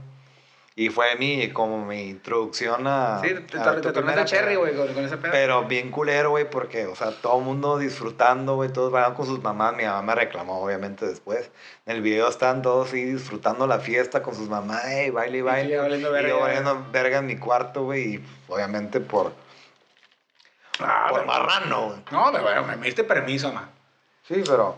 [0.81, 3.21] Y fue mi, como mi introducción a.
[3.21, 5.33] Sí, te, a te, cherry, güey, con, con ese pedo.
[5.33, 9.27] Pero bien culero, güey, porque, o sea, todo el mundo disfrutando, güey, todos bailaban con
[9.27, 9.75] sus mamás.
[9.75, 11.51] Mi mamá me reclamó, obviamente, después.
[11.85, 15.41] En el video están todos así disfrutando la fiesta con sus mamás, ey, baile y
[15.41, 15.71] Y tú baile.
[15.75, 19.33] ya valiendo Y yo valiendo verga en mi cuarto, güey, y obviamente por,
[20.79, 21.99] Ah, por pero- marrano, güey.
[22.13, 23.69] No, pero bueno, me diste permiso, ma.
[24.23, 24.77] Sí, pero.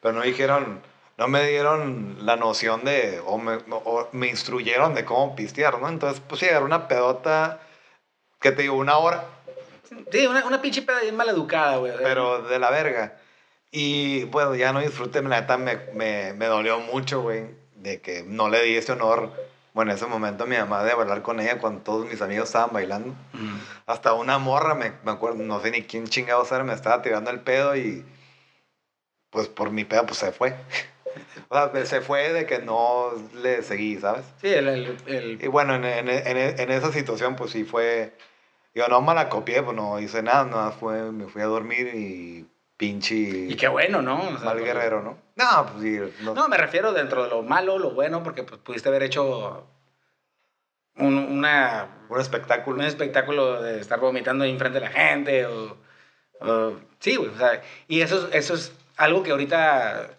[0.00, 0.82] Pero no dijeron,
[1.20, 5.86] no me dieron la noción de, o me, o me instruyeron de cómo pistear, ¿no?
[5.86, 7.60] Entonces, pues sí, era una pedota,
[8.40, 9.24] que te digo, una hora,
[10.10, 11.92] Sí, una, una pinche peda bien maleducada, güey.
[12.02, 13.18] pero de la verga.
[13.70, 18.22] Y bueno, ya no disfruté, la neta me, me, me dolió mucho, güey, de que
[18.22, 19.30] no le di ese honor.
[19.74, 22.70] Bueno, en ese momento mi mamá de bailar con ella cuando todos mis amigos estaban
[22.72, 23.14] bailando.
[23.34, 23.58] mm.
[23.86, 27.30] Hasta una morra, me, me acuerdo, no sé ni quién chingados era, me estaba tirando
[27.30, 28.06] el pedo y
[29.30, 30.56] pues por mi pedo pues se fue.
[31.52, 34.24] o sea, se fue de que no le seguí, ¿sabes?
[34.40, 38.14] Sí, el, el, el- Y bueno, en, en, en, en esa situación pues sí fue,
[38.74, 41.90] digo, no me la copié, pues no hice nada, nada, fue, me fui a dormir
[41.94, 44.20] y pinche Y qué bueno, ¿no?
[44.22, 45.18] O sea, mal guerrero, ¿no?
[45.36, 48.60] No, pues sí, no, No, me refiero dentro de lo malo, lo bueno, porque pues,
[48.60, 49.66] pudiste haber hecho
[50.96, 52.78] un, una, un espectáculo.
[52.78, 55.46] un espectáculo de estar vomitando ahí enfrente de la gente.
[55.46, 55.76] O,
[56.40, 57.30] o- sí, güey.
[57.30, 60.10] O sea, y eso, es- eso es algo que ahorita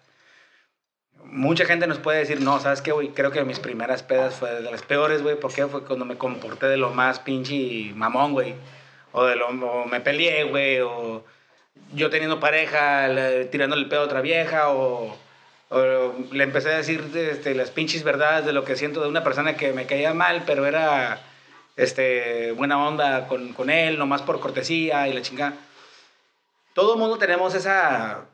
[1.32, 3.10] mucha gente nos puede decir, no, ¿sabes qué, güey?
[3.10, 5.40] Creo que mis primeras pedas fue de las peores, güey.
[5.40, 5.66] ¿Por qué?
[5.68, 8.54] Fue cuando me comporté de lo más pinche mamón, güey.
[9.14, 10.80] O, de lo, o me peleé, güey.
[10.82, 11.24] O
[11.94, 14.70] yo teniendo pareja, le- tirándole el pedo a otra vieja.
[14.70, 15.18] O,
[15.70, 19.24] o le empecé a decir este, las pinches verdades de lo que siento de una
[19.24, 21.22] persona que me caía mal, pero era
[21.78, 25.54] este, buena onda con, con él, nomás por cortesía y la chingada.
[26.74, 28.26] Todo mundo tenemos esa,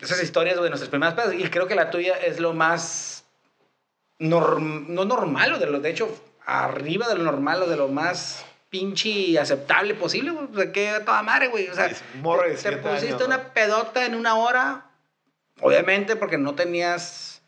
[0.00, 3.24] esas historias de nuestras primeras pedas y creo que la tuya es lo más
[4.18, 6.08] norm- no normal o de lo de hecho
[6.46, 10.46] arriba de lo normal o de lo más pinche aceptable posible güey.
[10.52, 14.04] o sea que a toda madre güey o sea de te, te pusiste una pedota
[14.06, 14.86] en una hora
[15.60, 17.40] obviamente porque no tenías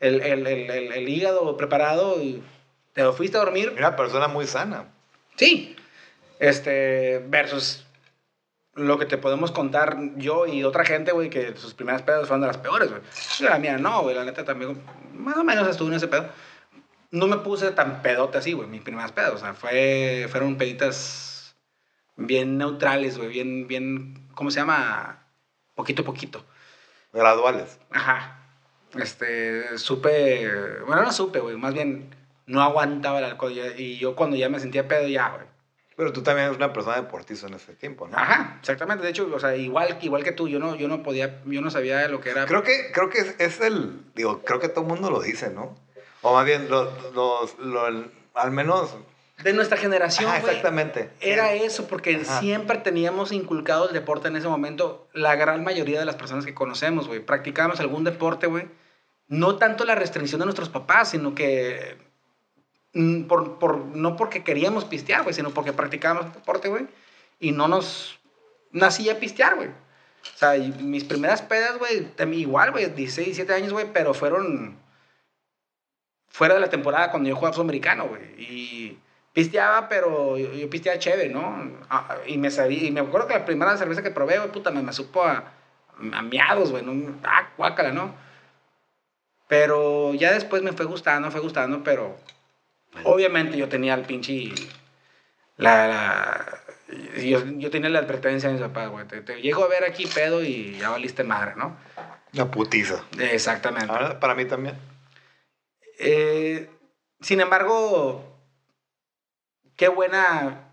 [0.00, 2.42] el, el, el, el- el hígado preparado y
[2.92, 4.84] te fuiste a dormir Una persona muy sana.
[5.36, 5.74] Sí.
[6.38, 7.84] Este, versus
[8.74, 12.40] lo que te podemos contar yo y otra gente, güey, que sus primeras pedas fueron
[12.40, 13.02] de las peores, güey.
[13.40, 14.82] La mía no, güey, la neta también,
[15.14, 16.28] más o menos estuve en ese pedo.
[17.10, 19.32] No me puse tan pedote así, güey, mis primeras pedas.
[19.34, 21.56] O sea, fue, fueron peditas
[22.16, 25.28] bien neutrales, güey, bien, bien, ¿cómo se llama?
[25.74, 26.44] Poquito a poquito.
[27.12, 27.78] Graduales.
[27.90, 28.40] Ajá.
[28.98, 32.14] Este, supe, bueno, no supe, güey, más bien
[32.46, 33.52] no aguantaba el alcohol.
[33.76, 35.53] Y yo cuando ya me sentía pedo, ya, güey.
[35.96, 38.16] Pero tú también eres una persona deportista en ese tiempo, ¿no?
[38.18, 39.04] Ajá, exactamente.
[39.04, 41.70] De hecho, o sea, igual, igual que tú, yo no, yo no podía, yo no
[41.70, 42.46] sabía lo que era.
[42.46, 45.50] Creo que, creo que es, es el, digo, creo que todo el mundo lo dice,
[45.50, 45.76] ¿no?
[46.22, 48.04] O más bien, los, los, lo-
[48.34, 48.96] al menos,
[49.44, 51.10] De nuestra generación, Ajá, exactamente.
[51.20, 52.40] era eso, porque Ajá.
[52.40, 55.06] siempre teníamos inculcado el deporte en ese momento.
[55.12, 58.66] La gran mayoría de las personas que conocemos, güey, practicábamos algún deporte, güey.
[59.28, 61.96] No tanto la restricción de nuestros papás, sino que
[63.28, 66.86] por, por, no porque queríamos pistear, güey, sino porque practicábamos deporte, güey,
[67.40, 68.20] y no nos
[68.70, 69.68] nacía pistear, güey.
[69.68, 72.08] O sea, mis primeras pedas, güey,
[72.40, 74.78] igual, güey, 16, 17 años, güey, pero fueron
[76.28, 78.22] fuera de la temporada cuando yo jugaba americano, güey.
[78.38, 78.98] Y
[79.32, 81.72] pisteaba, pero yo, yo pisteaba chévere, ¿no?
[81.90, 84.70] Ah, y me sabía, y me acuerdo que la primera cerveza que probé, güey, puta,
[84.70, 85.52] me, me supo a,
[86.12, 87.18] a miados, güey, ¿no?
[87.24, 88.14] Ah, guácala, ¿no?
[89.48, 92.16] Pero ya después me fue gustando, fue gustando, pero
[93.02, 94.50] obviamente yo tenía el pinche...
[95.56, 96.60] La, la-
[97.20, 99.06] yo, yo tenía la advertencia de mis papás, güey.
[99.06, 101.76] Te, te llego a ver aquí pedo y ya valiste madre, ¿no?
[102.32, 103.04] una putiza.
[103.18, 103.90] Exactamente.
[103.90, 104.76] Ahora, para mí también.
[106.00, 106.68] Eh,
[107.20, 108.36] sin embargo,
[109.76, 110.68] qué buena,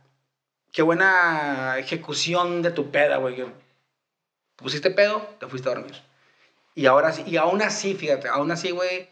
[0.71, 3.45] qué buena ejecución de tu peda, güey.
[4.55, 5.95] Pusiste pedo, te fuiste a dormir.
[6.73, 9.07] Y ahora y aún así, fíjate, aún así, güey,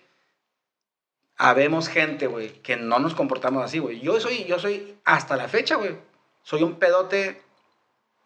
[1.40, 4.02] habemos gente, güey, que no nos comportamos así, güey.
[4.02, 5.98] Yo soy, yo soy, hasta la fecha, güey,
[6.44, 7.42] soy un pedote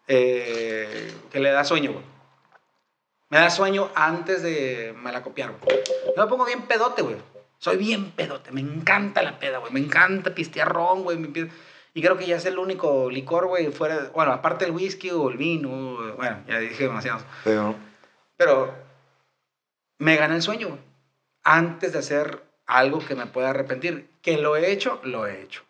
[0.08, 2.04] eh, que le da sueño, güey.
[3.30, 5.80] Me da sueño antes de malacopiar, güey.
[6.16, 7.16] Yo me pongo bien pedote, güey.
[7.58, 8.50] Soy bien pedote.
[8.52, 9.72] Me encanta la peda, güey.
[9.72, 11.16] Me encanta pistear ron, güey.
[11.16, 11.28] me
[11.94, 14.10] Y creo que ya es el único licor, güey, fuera...
[14.14, 16.14] Bueno, aparte del whisky o el vino.
[16.16, 17.24] Bueno, ya dije demasiados.
[17.44, 17.74] Sí, ¿no?
[18.36, 18.74] Pero
[19.98, 20.80] me gana el sueño, güey.
[21.42, 24.08] Antes de hacer algo que me pueda arrepentir.
[24.22, 25.62] Que lo he hecho, lo he hecho.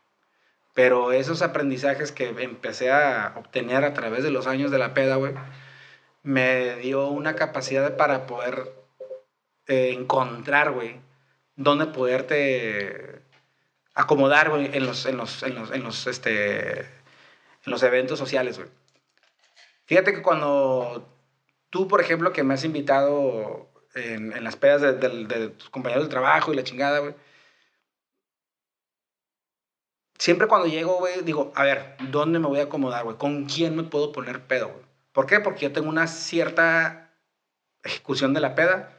[0.74, 5.16] Pero esos aprendizajes que empecé a obtener a través de los años de la peda,
[5.16, 5.34] güey,
[6.22, 8.72] me dio una capacidad para poder
[9.66, 11.00] eh, encontrar, güey,
[11.56, 13.22] dónde poderte
[13.94, 16.86] acomodar, güey, en los, en los, en los, en los, este, en
[17.66, 18.70] los eventos sociales, güey.
[19.86, 21.08] Fíjate que cuando
[21.70, 25.70] tú, por ejemplo, que me has invitado en, en las pedas de, de- de tus
[25.70, 27.14] compañeros de trabajo y la chingada, güey.
[30.18, 33.16] Siempre cuando llego, güey, digo, a ver, ¿dónde me voy a acomodar, güey?
[33.16, 34.84] ¿Con quién me puedo poner pedo, güey?
[35.12, 35.40] ¿Por qué?
[35.40, 37.10] Porque yo tengo una cierta
[37.82, 38.90] ejecución de la peda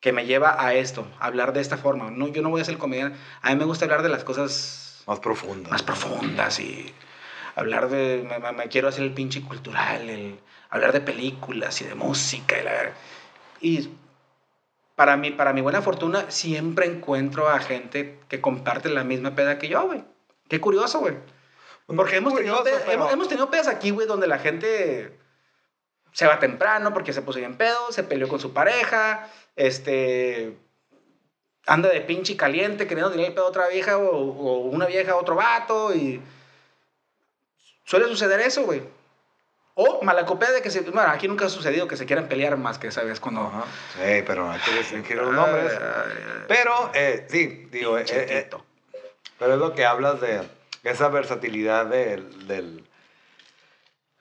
[0.00, 2.10] que me lleva a esto, a hablar de esta forma.
[2.10, 3.18] No, yo no voy a ser comediante.
[3.40, 5.70] A mí me gusta hablar de las cosas Más profunda.
[5.70, 6.92] más profundas y
[7.54, 10.38] hablar de, me, quiero hacer el pinche cultural, el,
[10.70, 12.92] hablar de películas y de música y la.
[13.60, 13.90] Y
[14.96, 19.58] para mí, para mi buena fortuna, siempre encuentro a gente que comparte la misma peda
[19.58, 20.04] que yo, güey.
[20.48, 21.14] Qué curioso, güey.
[21.86, 25.18] Porque hemos tenido, Curioso, pe- pero- hemos, hemos tenido pedas aquí, güey, donde la gente
[26.12, 30.56] se va temprano porque se puso bien pedo, se peleó con su pareja, este
[31.66, 35.12] anda de pinche caliente queriendo tirar el pedo a otra vieja o, o una vieja
[35.12, 36.20] a otro vato y
[37.84, 38.82] suele suceder eso, güey.
[39.74, 40.80] O malacopea de que se...
[40.82, 43.20] Bueno, aquí nunca ha sucedido que se quieran pelear más que, ¿sabes?
[43.20, 43.42] Cuando...
[43.42, 43.64] Ajá.
[43.94, 45.72] Sí, pero hay que decir los nombres.
[46.46, 48.50] Pero, eh, sí, digo, eh, eh,
[49.38, 50.42] pero es lo que hablas de
[50.84, 52.84] esa versatilidad del, del,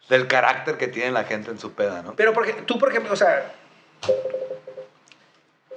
[0.08, 2.16] del carácter que tiene la gente en su peda, ¿no?
[2.16, 3.54] Pero porque tú, por ejemplo, o sea,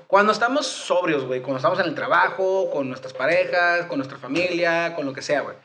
[0.06, 4.94] cuando estamos sobrios, güey, cuando estamos en el trabajo, con nuestras parejas, con nuestra familia,
[4.94, 5.56] con lo que sea, güey,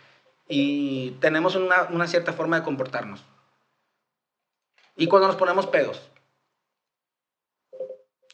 [0.48, 3.24] y tenemos una, una cierta forma de comportarnos.
[5.00, 6.12] Y cuando nos ponemos pedos,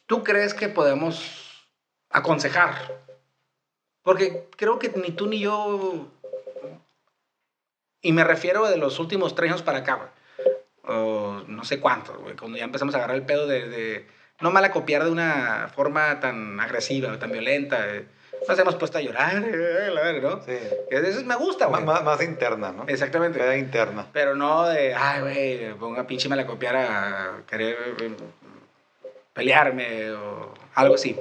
[0.08, 1.70] ¿tú crees que podemos
[2.10, 3.06] aconsejar?
[4.02, 6.08] Porque creo que ni tú ni yo,
[8.02, 10.12] y me refiero de los últimos tres años para acá,
[10.82, 14.08] o no sé cuánto, güey, cuando ya empezamos a agarrar el pedo de,
[14.42, 17.96] no mala copiar de una forma tan agresiva tan violenta.
[17.96, 18.08] eh.
[18.48, 20.42] Nos hemos puesto a llorar, eh, la verga, ¿no?
[20.44, 20.58] Sí.
[20.90, 21.84] Eso me gusta, güey.
[21.84, 22.86] más, más interna, ¿no?
[22.88, 23.40] Exactamente.
[23.40, 24.08] Peda interna.
[24.14, 28.16] Pero no de, ay, güey, ponga pinche mala copiar a querer eh,
[29.34, 31.20] pelearme o algo así.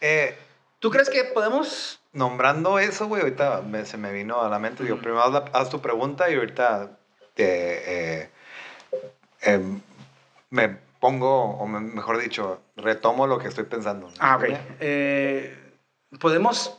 [0.00, 0.36] Eh,
[0.78, 4.82] ¿Tú crees que podemos nombrando eso, güey, ahorita me- se me vino a la mente.
[4.84, 6.90] Digo, primero haz, la- haz tu pregunta y ahorita
[7.34, 8.30] te, eh,
[9.42, 9.80] em,
[10.50, 14.08] me pongo, o me- mejor dicho, retomo lo que estoy pensando.
[14.08, 14.14] ¿no?
[14.20, 14.44] Ah, ok.
[14.80, 15.56] Eh,
[16.20, 16.78] podemos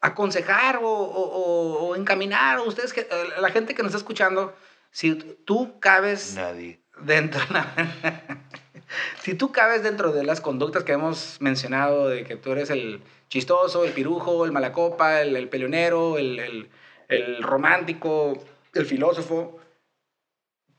[0.00, 3.08] aconsejar o, o- o- encaminar, ustedes, que, eh,
[3.40, 4.54] la gente que nos está escuchando,
[4.90, 6.80] si tú cabes Nadie.
[7.02, 7.40] dentro,
[9.22, 13.02] si tú cabes dentro de las conductas que hemos mencionado, de que tú eres el
[13.28, 16.70] chistoso, el pirujo, el malacopa, el, el peleonero, el, el-
[17.08, 18.42] el romántico,
[18.74, 19.58] el filósofo,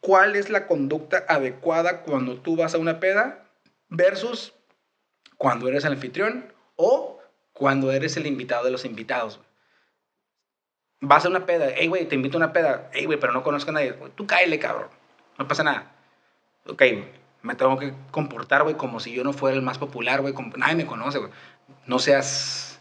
[0.01, 3.45] ¿cuál es la conducta adecuada cuando tú vas a una peda
[3.89, 4.53] versus
[5.37, 7.16] cuando eres el anfitrión o
[7.57, 9.39] cuando eres el invitado de los invitados?
[10.99, 13.41] Vas a una peda, hey, güey, te invito a una peda, hey, güey, pero no
[13.43, 13.93] conozco a nadie.
[14.15, 14.89] Tú cáele, cabrón.
[15.39, 15.91] No pasa nada.
[16.67, 16.83] Ok,
[17.41, 20.35] me tengo que comportar, güey, como si yo no fuera el más popular, güey.
[20.55, 21.31] Nadie me conoce, güey.
[21.87, 22.79] No seas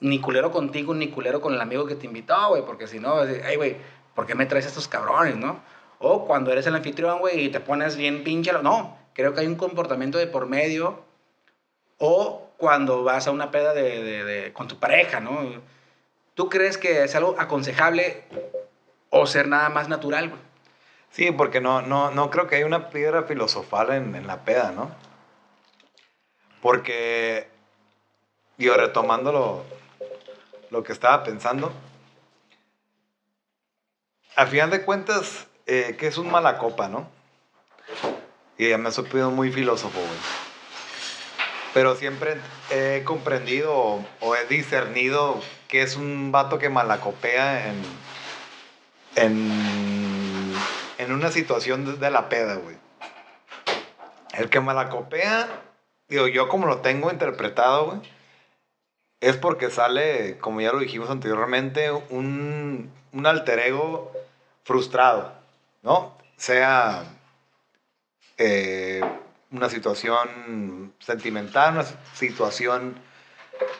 [0.00, 3.24] ni culero contigo, ni culero con el amigo que te invitó, güey, porque si no,
[3.24, 3.76] hey, güey,
[4.16, 5.60] ¿por qué me traes a estos cabrones, no?
[6.00, 8.52] O cuando eres el anfitrión, güey, y te pones bien pinche.
[8.62, 11.04] No, creo que hay un comportamiento de por medio.
[11.98, 15.40] O cuando vas a una peda de, de- de- con tu pareja, ¿no?
[16.34, 18.24] ¿Tú crees que es algo aconsejable
[19.10, 20.40] o ser nada más natural, güey?
[21.10, 24.72] Sí, porque no, no, no creo que haya una piedra filosofal en, en la peda,
[24.72, 24.90] ¿no?
[26.60, 27.48] Porque,
[28.58, 29.64] yo retomando lo,
[30.70, 31.72] lo que estaba pensando,
[34.34, 37.08] a final de cuentas, eh, que es un mala copa, ¿no?
[38.58, 40.45] Y ya me ha supido muy filósofo, güey.
[41.76, 42.38] Pero siempre
[42.70, 47.82] he comprendido o, he discernido que es un vato que malacopea en,
[49.16, 50.54] en,
[50.96, 52.78] en una situación de, de la peda, güey.
[54.32, 55.50] El que malacopea,
[56.08, 58.00] digo, yo como lo tengo interpretado, güey,
[59.20, 64.12] es porque sale, como ya lo dijimos anteriormente, un, un alter ego
[64.64, 65.30] frustrado,
[65.82, 66.16] ¿no?
[66.38, 67.04] Sea
[68.38, 69.02] eh,
[69.50, 72.98] una situación sentimental, una situación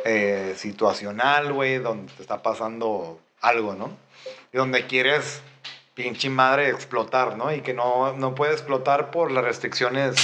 [0.04, 3.96] eh, situacional, güey, donde te está pasando algo, ¿no?
[4.52, 5.42] Y donde quieres,
[5.94, 7.52] pinche madre, explotar, ¿no?
[7.52, 10.16] Y que no, no puede explotar por las restricciones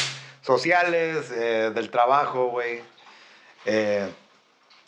[0.42, 2.82] sociales, eh, del trabajo, güey.
[3.64, 4.08] eh,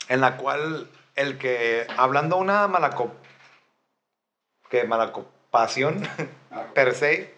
[0.09, 3.15] en la cual el que, hablando una malaco,
[4.69, 6.07] que malacopación
[6.75, 7.35] per se,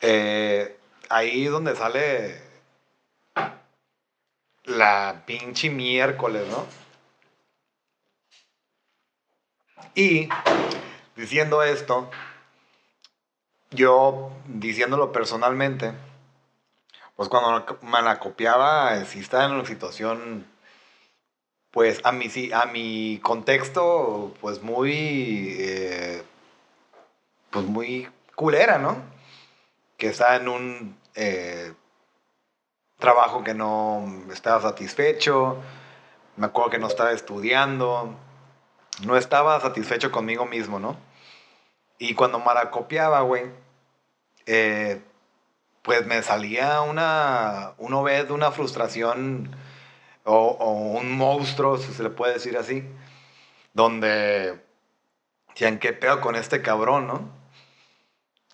[0.00, 0.77] eh,
[1.08, 2.40] ahí donde sale
[4.64, 6.66] la pinche miércoles, ¿no?
[9.94, 10.28] Y
[11.16, 12.10] diciendo esto,
[13.70, 15.92] yo diciéndolo personalmente,
[17.16, 20.46] pues cuando me la copiaba, si estaba en una situación,
[21.72, 26.22] pues a mi, a mi contexto, pues muy, eh,
[27.50, 29.02] pues muy culera, ¿no?
[29.98, 31.74] Que estaba en un eh,
[32.98, 35.58] trabajo que no estaba satisfecho,
[36.36, 38.16] me acuerdo que no estaba estudiando,
[39.04, 40.96] no estaba satisfecho conmigo mismo, ¿no?
[41.98, 43.50] Y cuando me la copiaba, güey,
[44.46, 45.02] eh,
[45.82, 49.50] pues me salía una, uno ve de una frustración
[50.24, 52.84] o, un monstruo, si se le puede decir así,
[53.72, 54.60] donde,
[55.48, 57.37] decían, ¿qué pedo con este cabrón, no?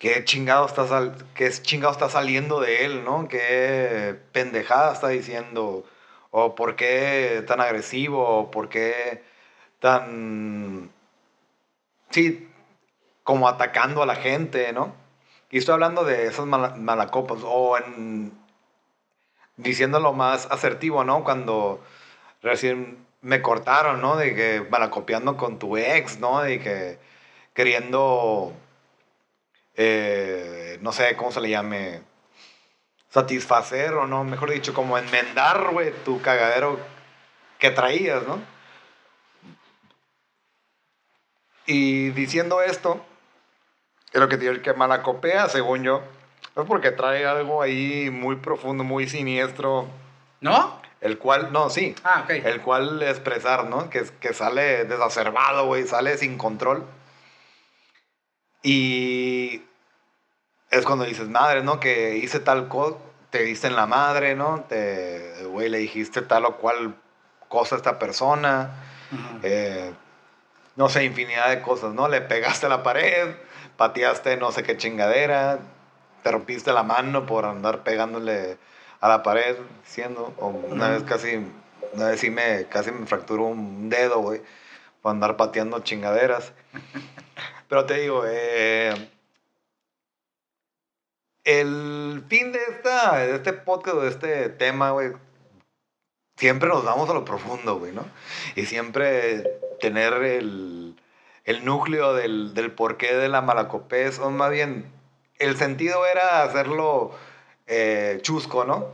[0.05, 0.85] ¿Qué chingado, está
[1.33, 3.27] ¿Qué chingado está saliendo de él, no?
[3.27, 5.83] ¿Qué pendejada está diciendo?
[6.29, 8.23] ¿O por qué tan agresivo?
[8.23, 9.23] ¿O por qué
[9.79, 10.91] tan...
[12.11, 12.47] Sí,
[13.23, 14.93] como atacando a la gente, ¿no?
[15.49, 18.31] Y estoy hablando de esas malacopas, o en,
[19.57, 21.23] diciéndolo más asertivo, ¿no?
[21.23, 21.83] Cuando
[22.43, 24.17] recién me cortaron, ¿no?
[24.17, 26.41] De que malacopiando con tu ex, ¿no?
[26.41, 26.99] De que
[27.55, 28.53] queriendo,
[29.75, 32.01] eh, no sé cómo se le llame,
[33.09, 36.79] satisfacer o no, mejor dicho, como enmendar, güey, tu cagadero
[37.59, 38.39] que traías, ¿no?
[41.65, 43.03] Y diciendo esto,
[44.13, 46.01] lo que tiene el que malacopea, según yo.
[46.55, 49.87] Es porque trae algo ahí muy profundo, muy siniestro.
[50.41, 50.79] ¿No?
[51.01, 51.95] El cual, no, sí.
[52.03, 52.29] Ah, ok.
[52.29, 53.89] El cual expresar, ¿no?
[53.89, 56.85] Que, que sale desacerbado, güey, sale sin control.
[58.65, 59.61] Y
[60.71, 61.79] es cuando dices, madre, ¿no?
[61.79, 62.97] Que hice tal cosa,
[63.29, 64.65] te diste en la madre, ¿no?
[64.67, 66.95] Te, güey, le dijiste tal o cual
[67.47, 68.71] cosa a esta persona.
[69.43, 69.93] eh,
[70.75, 72.07] no sé, infinidad de cosas, ¿no?
[72.07, 73.35] Le pegaste a la pared,
[73.77, 75.59] pateaste no sé qué chingadera,
[76.23, 78.57] te rompiste la mano por andar pegándole
[78.99, 81.39] a la pared, diciendo, o una vez casi,
[81.93, 84.41] una vez sí me, casi me fracturó un dedo, güey,
[85.03, 86.51] por andar pateando chingaderas.
[87.67, 88.93] Pero te digo, eh,
[91.43, 95.13] el fin de, esta, de este podcast, de este tema, güey,
[96.35, 98.05] siempre nos vamos a lo profundo, güey, ¿no?
[98.55, 100.95] Y siempre tener el,
[101.43, 104.91] el núcleo del, del, porqué de la malacopés, o más bien,
[105.39, 107.11] el sentido era hacerlo
[107.67, 108.87] eh, chusco, ¿no?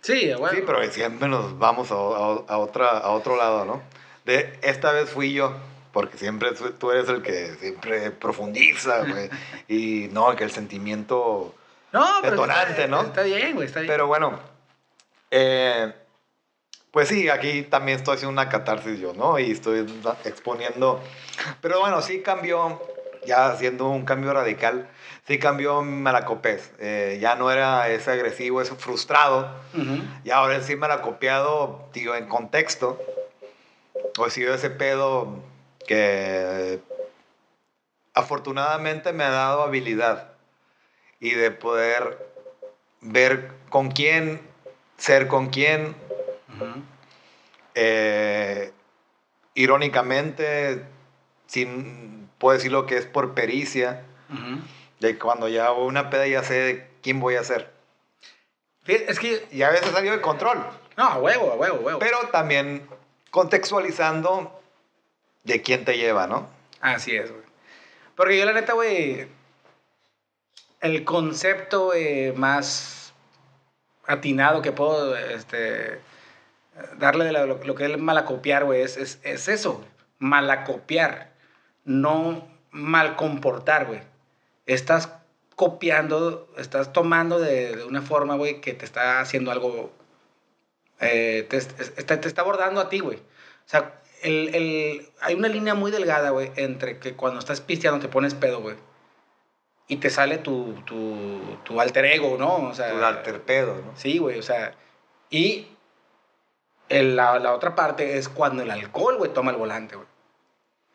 [0.00, 0.56] Sí, bueno.
[0.56, 3.82] Sí, pero siempre nos vamos a, a, otra, a otro lado, ¿no?
[4.24, 5.54] De esta vez fui yo,
[5.92, 9.30] porque siempre tú eres el que siempre profundiza, güey.
[9.68, 11.54] y no, que el sentimiento
[11.92, 13.02] no, detonante, está, ¿no?
[13.02, 13.90] Está bien, güey, está bien.
[13.90, 14.38] Pero bueno,
[15.30, 15.92] eh,
[16.90, 19.38] pues sí, aquí también estoy haciendo una catarsis yo, ¿no?
[19.38, 19.86] Y estoy
[20.24, 21.02] exponiendo.
[21.60, 22.82] Pero bueno, sí cambió,
[23.26, 24.88] ya haciendo un cambio radical,
[25.26, 26.72] sí cambió Malacopés.
[26.78, 29.50] Eh, ya no era ese agresivo, ese frustrado.
[30.24, 33.00] Y ahora sí Malacopiado, digo, en contexto.
[34.18, 35.42] O sido ese pedo
[35.88, 36.80] que
[38.12, 40.34] afortunadamente me ha dado habilidad
[41.18, 42.28] y de poder
[43.00, 44.40] ver con quién,
[44.98, 45.96] ser con quién
[47.74, 48.70] eh,
[49.54, 50.84] irónicamente,
[51.46, 54.04] sin, puedo decir lo que es por pericia,
[55.00, 57.72] de cuando ya hago una peda ya sé quién voy a ser.
[58.86, 59.46] Es que...
[59.52, 60.58] Y a veces salió de control.
[60.96, 61.98] No, a huevo, a huevo, a huevo.
[61.98, 62.86] Pero también
[63.30, 64.58] contextualizando
[65.48, 66.48] de quién te lleva, ¿no?
[66.80, 67.42] Así es, güey.
[68.14, 69.26] Porque yo la neta, güey,
[70.80, 71.92] el concepto
[72.36, 73.12] más
[74.06, 76.00] atinado que puedo este,
[76.98, 79.84] darle de lo, que es malacopiar, güey, es, es, es, eso,
[80.18, 81.32] malacopiar,
[81.84, 84.00] no mal comportar, güey.
[84.66, 85.10] Estás
[85.56, 89.92] copiando, estás tomando de, una forma, güey, que te está haciendo algo,
[91.00, 93.18] eh, te, te, está abordando a ti, güey.
[93.18, 98.00] O sea, el, el, hay una línea muy delgada, güey, entre que cuando estás pisteando
[98.00, 98.76] te pones pedo, güey.
[99.86, 102.68] Y te sale tu, tu, tu alter ego, ¿no?
[102.68, 103.96] O sea, tu alter pedo, ¿no?
[103.96, 104.74] Sí, güey, o sea,
[105.30, 105.68] y
[106.88, 110.08] el, la, la, otra parte es cuando el alcohol, güey, toma el volante, güey.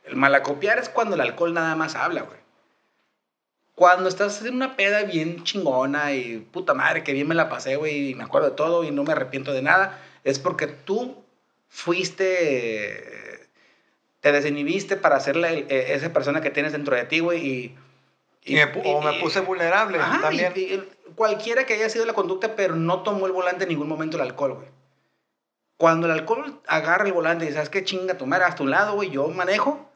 [0.03, 2.39] El malacopiar es cuando el alcohol nada más habla, güey.
[3.75, 7.75] Cuando estás en una peda bien chingona y puta madre, que bien me la pasé,
[7.75, 11.22] güey, y me acuerdo de todo y no me arrepiento de nada, es porque tú
[11.73, 13.47] fuiste,
[14.21, 17.75] te desinhibiste para ser la, esa persona que tienes dentro de ti, güey, y,
[18.45, 20.53] y, y, me, o me puse vulnerable ajá, también.
[21.15, 24.23] Cualquiera que haya sido la conducta, pero no tomó el volante en ningún momento el
[24.23, 24.67] alcohol, güey.
[25.77, 28.45] Cuando el alcohol agarra el volante y dices, ¿sabes qué chinga tu madre?
[28.45, 29.89] Hasta un lado, güey, yo manejo.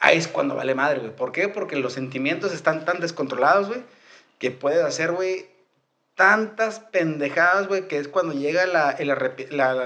[0.00, 1.14] Ahí es cuando vale madre, güey.
[1.14, 1.48] ¿Por qué?
[1.48, 3.82] Porque los sentimientos están tan descontrolados, güey,
[4.38, 5.46] que puedes hacer, güey,
[6.14, 8.96] tantas pendejadas, güey, que es cuando llega la-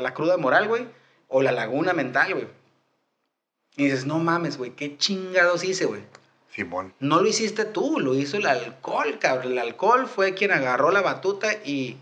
[0.01, 0.87] la cruda moral, güey,
[1.33, 2.47] o la laguna mental, güey.
[3.77, 6.03] Y dices, no mames, güey, qué chingados hice, güey.
[6.55, 6.93] Simón.
[7.01, 9.53] No lo hiciste tú, lo hizo el alcohol, cabrón.
[9.53, 11.97] El alcohol fue quien agarró la batuta y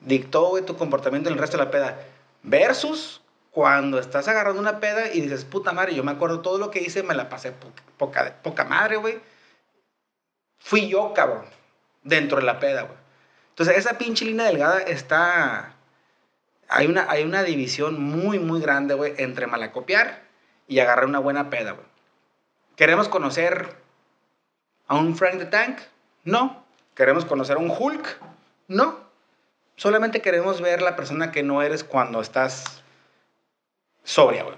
[0.00, 2.00] dictó, güey, tu comportamiento en el resto de la peda.
[2.42, 6.72] Versus cuando estás agarrando una peda y dices, puta madre, yo me acuerdo todo lo
[6.72, 9.20] que hice, me la pasé po- poca, poca madre, güey.
[10.58, 11.44] Fui yo, cabrón,
[12.02, 12.98] dentro de la peda, güey.
[13.50, 15.76] Entonces, esa pinche línea delgada está...
[16.68, 20.22] Hay una, hay una división muy, muy grande, güey, entre malacopiar
[20.66, 21.86] y agarrar una buena peda, güey.
[22.76, 23.74] ¿Queremos conocer
[24.86, 25.78] a un Frank the Tank?
[26.24, 26.64] No.
[26.94, 28.18] ¿Queremos conocer a un Hulk?
[28.68, 29.00] No.
[29.76, 32.82] Solamente queremos ver la persona que no eres cuando estás
[34.04, 34.56] sobria, güey.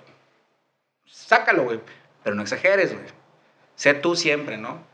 [1.07, 1.81] Sácalo, güey.
[2.25, 3.07] Pero no exageres, güey.
[3.77, 4.90] Sé tú siempre, ¿no?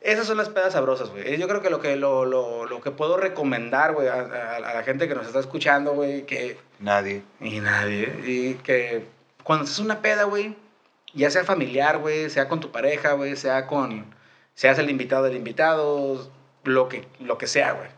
[0.00, 1.36] Esas son las pedas sabrosas, güey.
[1.38, 4.60] Yo creo que lo que, lo, lo, lo que puedo recomendar, güey, a, a- a
[4.74, 7.22] la gente que nos está escuchando, güey, que Nadie.
[7.40, 8.14] y nadie.
[8.26, 9.04] Y que
[9.44, 10.56] cuando haces una peda, güey,
[11.12, 14.06] ya sea familiar, güey, sea con tu pareja, güey, sea con.
[14.54, 16.30] Seas el invitado del invitado,
[16.64, 17.88] lo que, lo que sea, güey.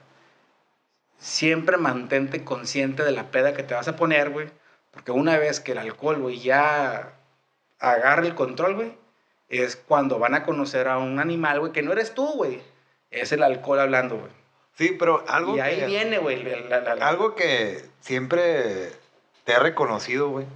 [1.18, 4.48] Siempre mantente consciente de la peda que te vas a poner, güey.
[4.90, 7.12] Porque una vez que el alcohol, güey, ya
[7.78, 8.94] agarra el control, güey,
[9.60, 12.62] es cuando van a conocer a un animal, güey, que no eres tú, güey.
[13.10, 14.30] Es el alcohol hablando, güey.
[14.74, 16.42] Sí, pero algo Y ahí que, viene, güey.
[16.42, 18.90] la- la- la- algo que siempre
[19.44, 20.46] te he reconocido, güey.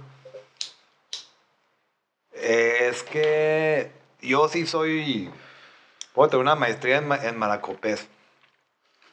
[2.33, 3.91] Es que
[4.21, 5.29] yo sí soy.
[6.13, 8.07] Puedo tener una maestría en, en malacopés.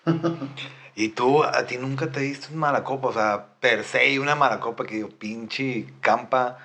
[0.94, 4.84] y tú, a ti nunca te diste un malacopa, o sea, per se una malacopa
[4.86, 6.58] que yo, pinche campa,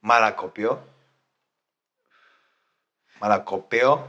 [0.00, 0.80] malacopió.
[3.20, 4.04] Malacopeó.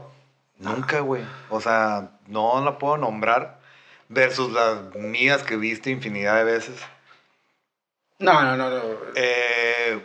[0.58, 1.24] Nunca, güey.
[1.50, 3.58] O sea, no la puedo nombrar.
[4.08, 6.80] Versus las mías que viste infinidad de veces.
[8.18, 8.82] No, no, no, no.
[9.14, 10.02] Eh,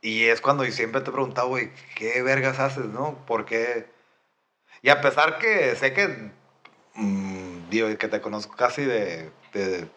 [0.00, 3.18] y es cuando siempre te he preguntado, güey, ¿qué vergas haces, no?
[3.26, 3.86] Porque...
[4.82, 6.30] Y a pesar que sé que...
[6.94, 9.88] mm, digo, que te conozco casi de, de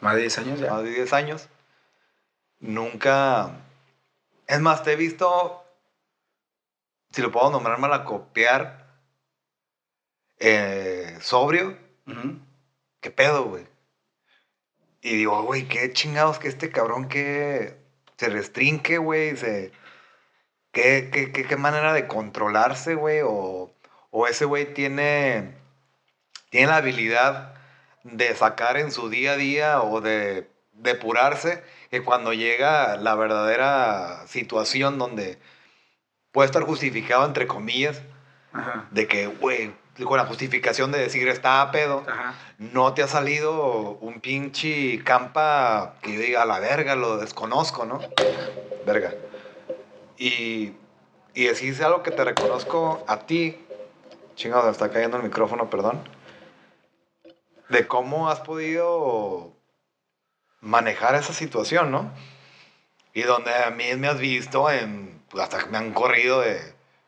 [0.00, 0.70] Más de 10 años ya.
[0.70, 1.48] más de 10 años,
[2.60, 3.56] nunca...
[4.46, 5.63] Es más, te he visto,
[7.14, 8.88] si lo puedo nombrar, malacopiar,
[10.40, 11.78] eh, sobrio.
[13.00, 13.64] ¿qué pedo, güey?
[15.00, 17.78] Y digo, güey, qué chingados que este cabrón que
[18.16, 19.70] se restringe, güey, se...
[20.72, 23.20] ¿Qué, qué, qué, qué manera de controlarse, güey?
[23.22, 23.72] O,
[24.10, 25.54] o ese güey tiene,
[26.50, 27.54] tiene la habilidad
[28.02, 31.62] de sacar en su día a día o de depurarse
[31.92, 35.38] que cuando llega la verdadera situación donde
[36.34, 38.02] puede estar justificado, entre comillas,
[38.52, 38.88] Ajá.
[38.90, 39.72] de que, güey,
[40.04, 42.34] con la justificación de decir está a pedo, Ajá.
[42.58, 47.86] no te ha salido un pinche campa que yo diga, a la verga, lo desconozco,
[47.86, 48.00] ¿no?
[48.84, 49.14] Verga.
[50.18, 50.72] Y,
[51.34, 53.64] y decirse algo que te reconozco a ti,
[54.34, 56.02] chingado, me está cayendo el micrófono, perdón,
[57.68, 59.52] de cómo has podido
[60.60, 62.10] manejar esa situación, ¿no?
[63.12, 66.60] Y donde a mí me has visto en, pues, hasta me han corrido de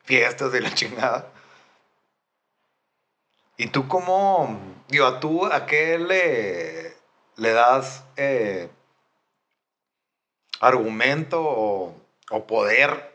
[0.02, 1.30] fiestas de la chingada.
[3.56, 4.58] ¿Y tú cómo,
[4.88, 6.96] digo, a tú a qué le,
[7.36, 8.68] le das eh,
[10.60, 11.94] argumento o,
[12.48, 13.14] poder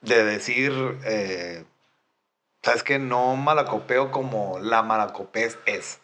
[0.00, 0.72] de decir,
[1.04, 1.64] eh,
[2.62, 6.00] sabes que no malacopeo como la malacopés es?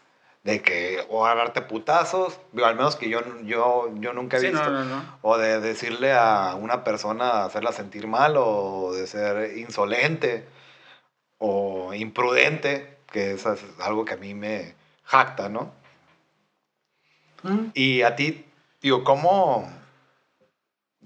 [0.48, 4.46] De que, o agarrarte putazos, digo, al menos que yo, yo, yo nunca he Sí,
[4.46, 4.64] visto.
[4.70, 5.18] no, no, no.
[5.20, 10.46] O de decirle a una persona hacerla sentir mal o de ser insolente
[11.36, 14.74] o imprudente, que eso es algo que a mí me
[15.04, 15.70] jacta, ¿no?
[17.42, 17.66] Mm.
[17.74, 18.46] Y a ti,
[18.80, 19.70] digo, ¿cómo,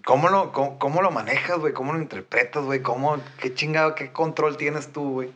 [0.04, 1.72] cómo, lo, cómo, cómo lo manejas, güey?
[1.72, 2.80] ¿Cómo lo interpretas, güey?
[2.80, 5.32] ¿Cómo, qué chingado, qué control tienes tú, güey?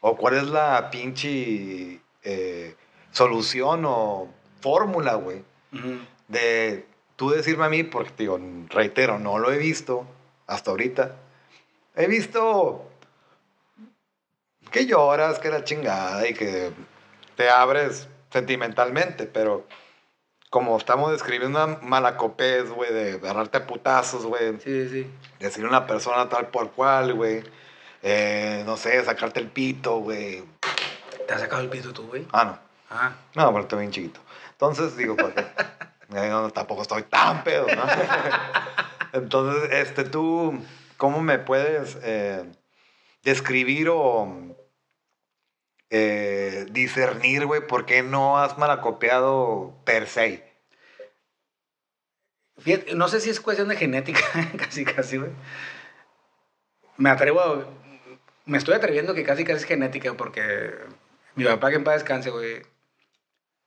[0.00, 2.74] ¿O cuál es la pinche eh,
[3.14, 4.28] solución o
[4.60, 5.42] fórmula, güey?
[5.72, 5.98] Ujú.
[6.28, 6.86] de
[7.16, 8.38] tú decirme a mí, porque digo,
[8.68, 10.06] reitero, no lo he visto
[10.46, 11.16] hasta ahorita.
[11.96, 12.88] He visto
[14.70, 16.72] que lloras, que la chingada y que
[17.36, 19.66] te abres sentimentalmente, pero
[20.50, 25.10] como estamos describiendo una malacopés, güey, de agarrarte a putazos, güey, sí, sí.
[25.38, 27.42] decir a una persona tal por cual, güey,
[28.02, 30.44] eh, no sé, sacarte el pito, güey.
[31.26, 32.26] ¿Te has sacado el pito tú, güey?
[32.32, 32.73] Ah, no.
[33.34, 34.20] No, pero estoy bien chiquito.
[34.52, 35.42] Entonces, digo, ¿para qué?
[36.14, 37.82] Eh, no, tampoco estoy tan pedo, ¿no?
[39.12, 40.58] Entonces, este, tú,
[40.96, 42.44] ¿cómo me puedes eh,
[43.22, 44.56] describir o
[45.90, 50.52] eh, discernir, güey, por qué no has malacopiado per se?
[52.58, 54.20] Fíjate, no sé si es cuestión de genética,
[54.58, 55.30] casi, casi, güey.
[56.96, 57.66] Me atrevo a...
[58.46, 60.74] Me estoy atreviendo que casi, casi es genética, porque
[61.34, 62.62] mi papá, que en paz descanse, güey.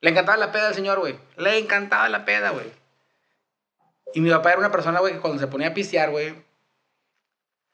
[0.01, 1.19] Le encantaba la peda al señor, güey.
[1.37, 2.71] Le encantaba la peda, güey.
[4.13, 6.33] Y mi papá era una persona, güey, que cuando se ponía a pistear, güey,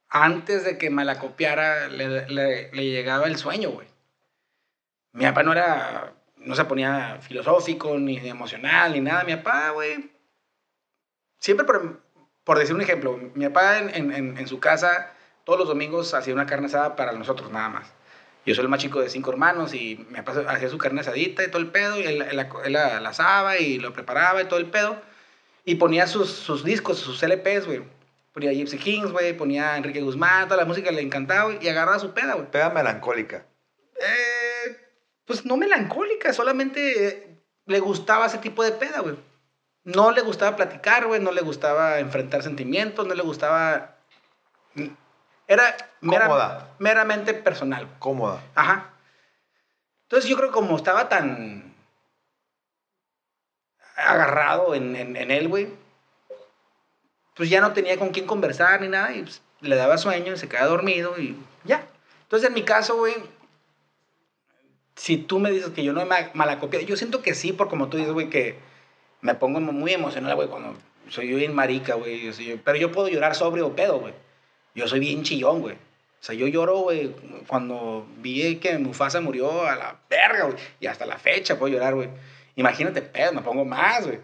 [0.10, 3.88] antes de que me la copiara, le, le, le llegaba el sueño, güey.
[5.12, 9.24] Mi papá no era, no se ponía filosófico, ni emocional, ni nada.
[9.24, 10.12] Mi papá, güey,
[11.40, 12.02] siempre por,
[12.44, 15.12] por, decir un ejemplo, mi papá en, en, en, su casa
[15.44, 17.94] todos los domingos hacía una carne asada para nosotros nada más.
[18.46, 21.44] Yo soy el más chico de cinco hermanos y mi papá hacía su carne asadita
[21.44, 24.42] y todo el pedo, y él, él, él, él la, la, asaba y lo preparaba
[24.42, 25.02] y todo el pedo.
[25.66, 27.84] Y ponía sus, sus discos, sus LPs, güey.
[28.34, 32.00] Ponía Gypsy Kings, güey, ponía Enrique Guzmán, toda la música le encantaba, güey, y agarraba
[32.00, 32.50] su peda, güey.
[32.50, 33.46] Peda melancólica.
[33.96, 34.76] Eh,
[35.26, 39.16] pues no melancólica, solamente le gustaba ese tipo de peda, güey.
[39.86, 43.98] No le gustaba platicar, güey, no le gustaba enfrentar sentimientos, no le gustaba...
[45.54, 47.88] Era mera, meramente personal.
[48.00, 48.42] Cómoda.
[48.56, 48.94] Ajá.
[50.04, 51.74] Entonces yo creo que como estaba tan
[53.96, 55.70] agarrado en, en, en él, güey,
[57.36, 60.38] pues ya no tenía con quién conversar ni nada y pues, le daba sueño y
[60.38, 61.88] se quedaba dormido y ya.
[62.24, 63.14] Entonces en mi caso, güey,
[64.96, 67.90] si tú me dices que yo no he malacopiado, yo siento que sí, por como
[67.90, 68.58] tú dices, güey, que
[69.22, 70.76] me pongo muy emocional, güey, cuando
[71.10, 72.32] soy yo bien marica, güey.
[72.64, 74.14] Pero yo puedo llorar sobrio o pedo, güey.
[74.76, 75.76] Yo soy bien chillón, güey.
[75.76, 77.14] O sea, yo lloro, güey,
[77.48, 80.58] cuando vi que Mufasa murió a la verga, güey.
[80.80, 82.10] Y hasta la fecha puedo llorar, güey.
[82.56, 84.20] Imagínate, pedo, me pongo más, güey.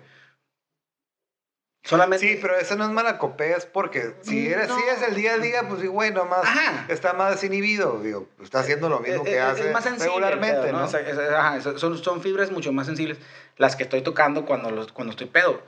[1.84, 2.28] Solamente...
[2.28, 4.78] Sí, pero eso no es malacopea, es porque si eres, no.
[4.78, 6.86] si es el día a día, pues güey, nomás Ajá.
[6.90, 10.08] está más desinhibido, digo, está haciendo lo mismo es, que es, hace es más sensible,
[10.08, 10.80] regularmente, pedo, ¿no?
[10.80, 10.86] ¿no?
[10.86, 11.02] O sea,
[11.40, 13.18] ajá, son, son fibras mucho más sensibles
[13.58, 15.62] las que estoy tocando cuando, los, cuando estoy pedo.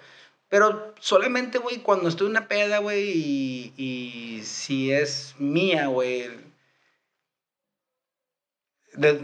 [0.52, 6.30] Pero solamente, güey, cuando estoy en una peda, güey, y, y si es mía, güey.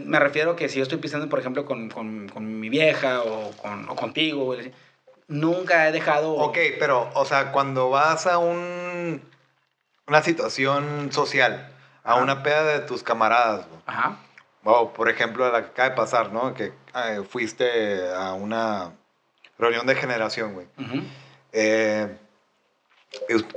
[0.06, 3.50] Me refiero que si yo estoy pisando, por ejemplo, con, con, con mi vieja o,
[3.58, 4.72] con, o contigo, güey,
[5.26, 6.32] nunca he dejado...
[6.32, 9.20] Ok, pero, o sea, cuando vas a un,
[10.06, 11.70] una situación social,
[12.04, 12.22] a Ajá.
[12.22, 13.82] una peda de tus camaradas, güey.
[13.84, 14.16] Ajá.
[14.62, 16.54] Wow, por ejemplo, la que acaba de pasar, ¿no?
[16.54, 18.94] Que eh, fuiste a una
[19.58, 20.66] reunión de generación, güey.
[20.78, 21.02] Uh -huh.
[21.52, 22.16] eh,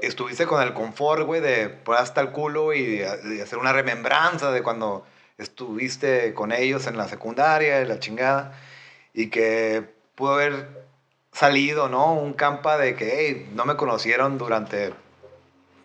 [0.02, 4.52] estuviste con el confort, güey, de pues hasta el culo y de hacer una remembranza
[4.52, 5.06] de cuando
[5.38, 8.54] estuviste con ellos en la secundaria y la chingada.
[9.14, 9.84] Y que
[10.16, 10.68] pudo haber
[11.34, 12.14] salido, ¿no?
[12.14, 14.93] Un campa de que, hey, no me conocieron durante,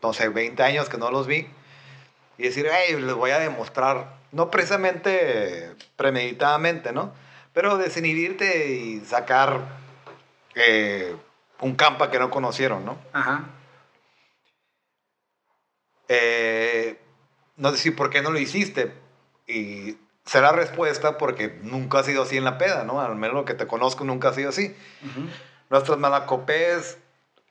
[0.02, 1.48] no sé, 20 años que no los vi.
[2.38, 7.12] Y decir, hey, les voy a demostrar, no precisamente premeditadamente, ¿no?
[7.52, 9.85] Pero desinhibirte y sacar
[10.56, 11.14] eh,
[11.60, 12.98] un campa que no conocieron, ¿no?
[13.12, 13.44] Ajá.
[16.08, 16.98] Eh,
[17.56, 18.92] no sé si por qué no lo hiciste.
[19.46, 23.00] Y será respuesta porque nunca ha sido así en la peda, ¿no?
[23.00, 24.74] Al menos lo que te conozco nunca ha sido así.
[25.02, 25.28] Uh -huh.
[25.70, 26.98] Nuestras malacopés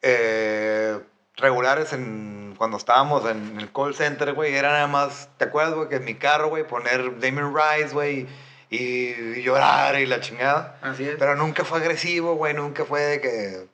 [0.01, 0.99] eh,
[1.37, 5.89] regulares en, cuando estábamos en el call center, güey, era nada más, ¿te acuerdas, güey?
[5.89, 8.27] Que en mi carro, güey, poner Damien Rice, güey,
[8.75, 10.77] y, llorar y la chingada.
[10.81, 11.15] Así es.
[11.17, 13.67] Pero nunca fue agresivo, güey, nunca fue de que,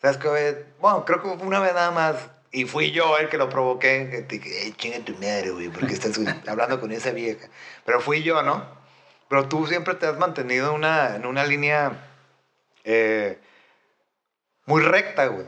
[0.00, 0.66] ¿sabes qué?
[0.80, 2.16] Bueno, creo que una vez nada más
[2.52, 5.68] y fui yo el que lo provoqué, que te dije, hey, chinga tu madre, güey,
[5.68, 6.18] porque estás
[6.48, 7.48] hablando con esa vieja.
[7.84, 8.64] Pero fui yo, ¿no?
[9.28, 11.92] Pero tú siempre te has mantenido una, en una línea
[12.84, 13.38] eh,
[14.64, 15.46] muy recta, güey.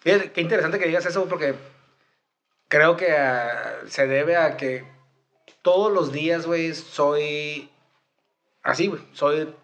[0.00, 1.54] Fíjate, qué interesante que digas eso, porque
[2.68, 4.84] creo que uh, se debe a que
[5.62, 7.70] todos los días, güey, soy
[8.62, 9.02] así, güey.
[9.12, 9.54] Soy,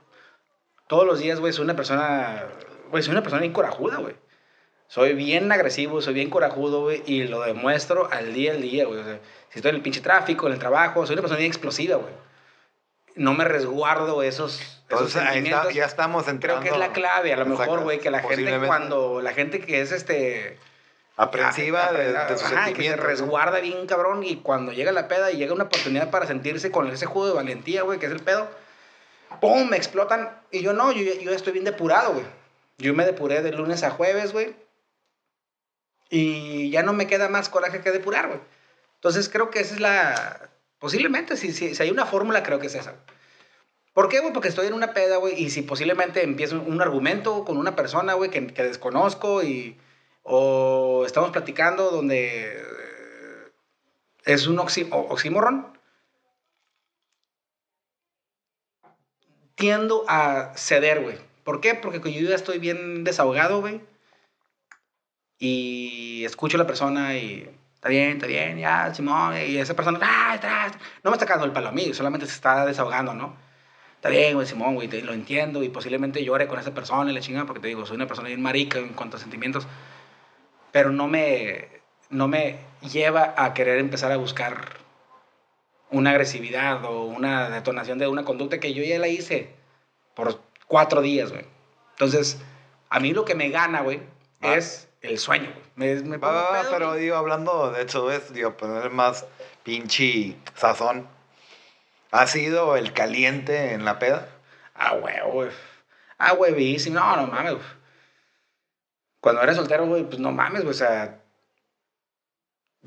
[0.87, 2.45] todos los días, güey, soy una persona,
[2.91, 4.15] güey, soy una persona incorajuda, güey.
[4.87, 9.01] Soy bien agresivo, soy bien corajudo, güey, y lo demuestro al día al día, güey.
[9.01, 9.21] O sea,
[9.51, 12.13] si estoy en el pinche tráfico, en el trabajo, soy una persona bien explosiva, güey.
[13.15, 15.63] No me resguardo esos, esos Entonces, sentimientos.
[15.63, 16.63] Está, ya estamos entrando.
[16.63, 19.61] Creo que es la clave, a lo mejor, güey, que la gente cuando, la gente
[19.61, 20.59] que es este...
[21.19, 25.31] Aprensiva de, de sus ajá, que se resguarda bien cabrón y cuando llega la peda
[25.31, 28.21] y llega una oportunidad para sentirse con ese juego de valentía, güey, que es el
[28.21, 28.49] pedo,
[29.41, 29.69] ¡pum!
[29.69, 30.31] me explotan.
[30.51, 32.25] Y yo no, yo, yo estoy bien depurado, güey.
[32.79, 34.55] Yo me depuré de lunes a jueves, güey
[36.11, 38.41] y ya no me queda más coraje que depurar, güey.
[38.97, 40.51] Entonces creo que esa es la...
[40.79, 42.95] Posiblemente, si, si, si hay una fórmula, creo que es esa.
[43.93, 44.33] ¿Por qué, güey?
[44.33, 48.15] Porque estoy en una peda, güey, y si posiblemente empiezo un argumento con una persona,
[48.15, 49.79] güey, que, que desconozco y...
[50.31, 53.51] O estamos platicando donde eh,
[54.25, 55.73] es un oxí, oxímoron.
[59.55, 61.17] Tiendo a ceder, güey.
[61.45, 61.75] ¿Por qué?
[61.75, 63.81] Porque yo ya estoy bien desahogado, güey.
[65.39, 69.35] Y escucho a la persona y está bien, está bien, ya, Simón.
[69.37, 70.71] Y esa persona, ¡ah,
[71.03, 73.49] no me está cagando el palo a mí, solamente se está desahogando, ¿no?
[73.99, 77.21] está bien, güey, Simón, güey, lo entiendo y posiblemente llore con esa persona y la
[77.21, 79.67] chingada, porque te digo, soy una persona bien marica en cuanto a sentimientos,
[80.73, 81.69] pero no me,
[82.11, 82.59] no me
[82.93, 84.77] lleva a querer empezar a buscar
[85.91, 89.55] una agresividad o una detonación de una conducta que yo ya la hice
[90.15, 91.45] por cuatro días, güey.
[91.93, 92.39] Entonces,
[92.91, 94.01] a mí lo que me gana, güey,
[94.41, 96.03] es el sueño, güey.
[96.03, 99.27] Me, pero digo, hablando de eso, es, digo, poner más
[99.63, 101.07] pinche sazón
[102.11, 104.29] ¿Ha sido el caliente en la peda?
[104.75, 105.51] Ah, huevo, güey.
[106.17, 106.99] Ah, huevísimo.
[106.99, 107.67] No, no mames, güey.
[109.21, 110.71] Cuando era soltero, güey, pues no mames, güey.
[110.71, 111.21] O sea,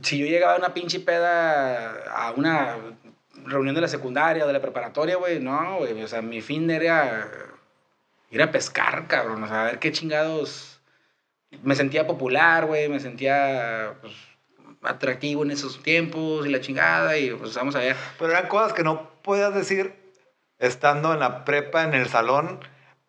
[0.02, 2.78] si yo llegaba a una pinche peda, a una
[3.46, 6.02] reunión de la secundaria o de la preparatoria, güey, no, güey.
[6.02, 7.30] O sea, mi fin era
[8.30, 9.44] ir a pescar, cabrón.
[9.44, 10.82] O sea, a ver qué chingados.
[11.64, 12.88] Me sentía popular, güey.
[12.88, 14.14] Me sentía, pues,
[14.84, 17.18] atractivo en esos tiempos y la chingada.
[17.18, 17.96] Y pues vamos a ver.
[18.18, 20.02] Pero eran cosas que no puedas decir
[20.62, 22.60] estando en la prepa, en el salón,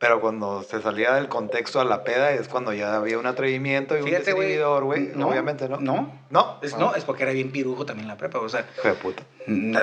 [0.03, 3.97] pero cuando se salía del contexto a la peda es cuando ya había un atrevimiento
[3.97, 5.13] y un desinhibidor, güey.
[5.15, 5.79] No, Obviamente, ¿no?
[5.79, 6.27] No.
[6.29, 6.59] No.
[6.61, 8.67] Es, no, es porque era bien pirujo también la prepa, o sea.
[8.83, 9.23] Qué puta.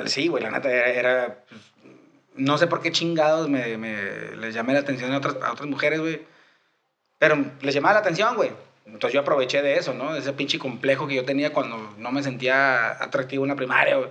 [0.08, 1.62] Sí, güey, la neta era, pues,
[2.36, 5.70] no sé por qué chingados me, me, les llamé la atención a otras, a otras
[5.70, 6.22] mujeres, güey.
[7.18, 8.52] Pero les llamaba la atención, güey.
[8.88, 10.12] Entonces yo aproveché de eso, ¿no?
[10.12, 13.96] De ese pinche complejo que yo tenía cuando no me sentía atractivo en la primaria,
[13.96, 14.10] güey.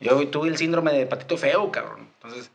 [0.00, 2.10] Yo tuve el síndrome de patito feo, cabrón.
[2.16, 2.50] Entonces,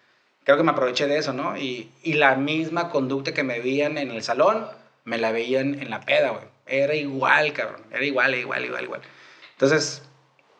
[0.45, 1.57] creo que me aproveché de eso, ¿no?
[1.57, 4.65] Y, y la misma conducta que me veían en el salón,
[5.03, 6.45] me la veían en la peda, güey.
[6.65, 7.81] Era igual, cabrón.
[7.91, 9.01] Era igual, igual, igual, igual.
[9.51, 10.07] Entonces,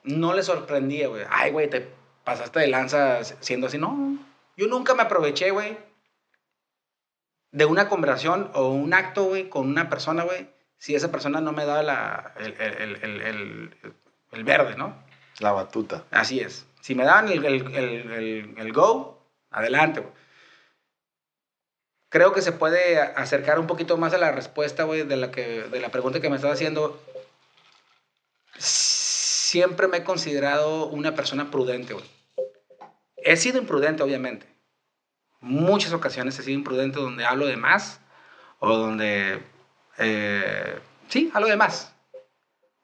[0.04, 1.24] no le sorprendía, güey.
[1.30, 1.88] Ay, güey, te
[2.24, 3.78] pasaste de lanza siendo así.
[3.78, 4.18] No,
[4.58, 5.78] yo nunca me aproveché, güey,
[7.52, 11.54] de una conversación o un acto, güey, con una persona, güey, si esa persona no
[11.54, 13.96] me daba la, el, el, el,
[14.32, 14.96] el verde, ¿no?
[15.40, 16.04] La batuta.
[16.12, 16.66] Así es.
[16.82, 19.25] Si me el, el, go,
[19.56, 20.04] adelante,
[22.10, 25.80] Creo que se puede acercar un poquito más a la respuesta, güey, de la, de
[25.82, 26.98] la pregunta que me estaba haciendo.
[28.58, 32.06] Siempre me he considerado una persona prudente, güey.
[33.18, 34.48] He sido imprudente, obviamente.
[35.42, 38.00] Muchas ocasiones he sido imprudente donde hablo de más
[38.60, 39.42] o donde...
[39.98, 40.80] Eh,
[41.10, 41.94] sí, hablo de más.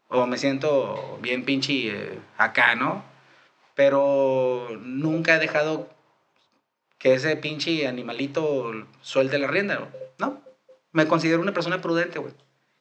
[0.09, 3.11] O me siento bien pinche eh, acá, ¿no?
[3.75, 5.89] pero nunca he dejado
[7.01, 8.71] que ese pinche animalito
[9.01, 9.89] suelte la rienda,
[10.19, 10.39] ¿no?
[10.91, 12.33] Me considero una persona prudente, güey.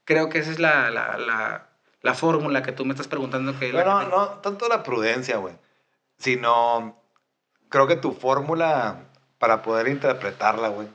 [0.04, 1.70] Creo que esa es la, la, la,
[2.02, 3.58] la fórmula que tú me estás preguntando.
[3.58, 5.54] Que bueno, no tanto la prudencia, güey,
[6.18, 7.00] sino
[7.70, 9.04] creo que tu fórmula
[9.38, 10.88] para poder interpretarla, güey,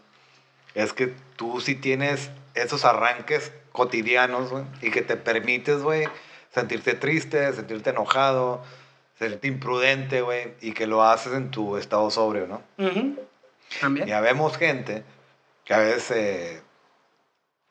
[0.75, 6.07] es que tú sí tienes esos arranques cotidianos, güey, y que te permites, güey,
[6.51, 8.61] sentirte triste, sentirte enojado,
[9.17, 12.61] serte imprudente, güey, y que lo haces en tu estado sobrio, ¿no?
[13.79, 14.07] También.
[14.07, 15.03] Ya vemos gente
[15.63, 16.61] que a veces eh,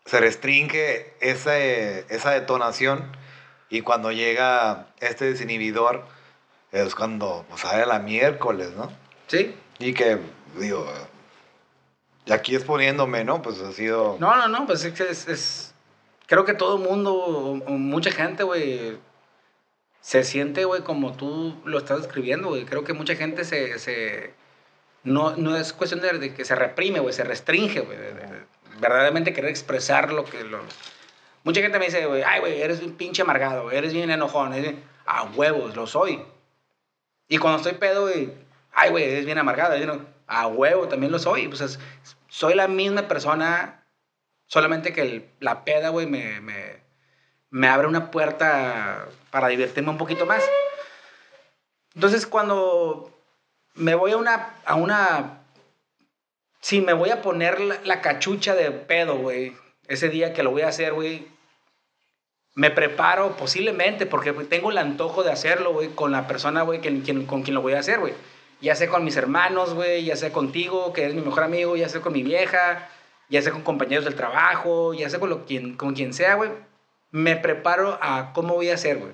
[0.04, 3.12] se restringe esa, esa detonación
[3.70, 6.04] y cuando llega este desinhibidor
[6.72, 8.90] es cuando pues, sale la miércoles, ¿no?
[9.28, 9.54] Sí.
[9.78, 10.18] Y que,
[10.58, 10.86] digo,
[12.26, 13.42] y aquí exponiéndome, ¿no?
[13.42, 14.16] Pues ha sido...
[14.18, 15.28] No, no, no, pues es...
[15.28, 15.74] es
[16.26, 18.98] creo que todo el mundo, mucha gente, güey
[20.04, 22.66] se siente, güey, como tú lo estás escribiendo, güey.
[22.66, 23.78] Creo que mucha gente se...
[23.78, 24.34] se
[25.02, 27.96] no, no es cuestión de, que se reprime, güey, se restringe, güey.
[28.78, 30.44] verdaderamente querer expresar lo que...
[30.44, 30.60] Lo...
[31.42, 34.52] Mucha gente me dice, güey, ay, güey, eres un pinche amargado, eres bien enojón.
[35.06, 36.22] A huevos, lo soy.
[37.26, 38.30] Y cuando estoy pedo, güey,
[38.72, 39.74] ay, güey, eres bien amargado.
[40.26, 41.48] A huevo, también lo soy.
[41.48, 41.78] Pues
[42.28, 43.86] soy la misma persona,
[44.48, 46.73] solamente que la peda, güey, me, me,
[47.54, 50.42] me abre una puerta para divertirme un poquito más.
[51.94, 53.12] Entonces, cuando
[53.74, 55.44] me voy a una, a una,
[56.60, 60.62] sí, me voy a poner la, cachucha de pedo, güey, ese día que lo voy
[60.62, 61.28] a hacer, güey,
[62.56, 66.80] me preparo posiblemente porque tengo el antojo de hacerlo, güey, con la persona, güey,
[67.24, 68.14] con quien lo voy a hacer, güey.
[68.62, 71.88] Ya sé con mis hermanos, güey, ya sé contigo, que eres mi mejor amigo, ya
[71.88, 72.88] sé con mi vieja,
[73.28, 76.50] ya sé con compañeros del trabajo, ya sé con, lo, quien, con quien sea, güey.
[77.14, 79.12] Me preparo a cómo voy a hacer, güey.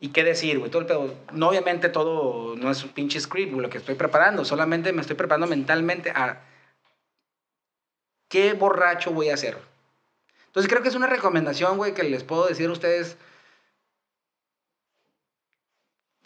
[0.00, 1.16] y qué decir, güey, todo el.
[1.32, 5.00] No, obviamente todo no es un pinche script, güey, lo que estoy preparando, solamente me
[5.00, 6.42] estoy preparando mentalmente a
[8.28, 9.56] qué borracho voy a hacer.
[10.46, 13.16] Entonces creo que es una recomendación, güey, que les puedo decir a ustedes.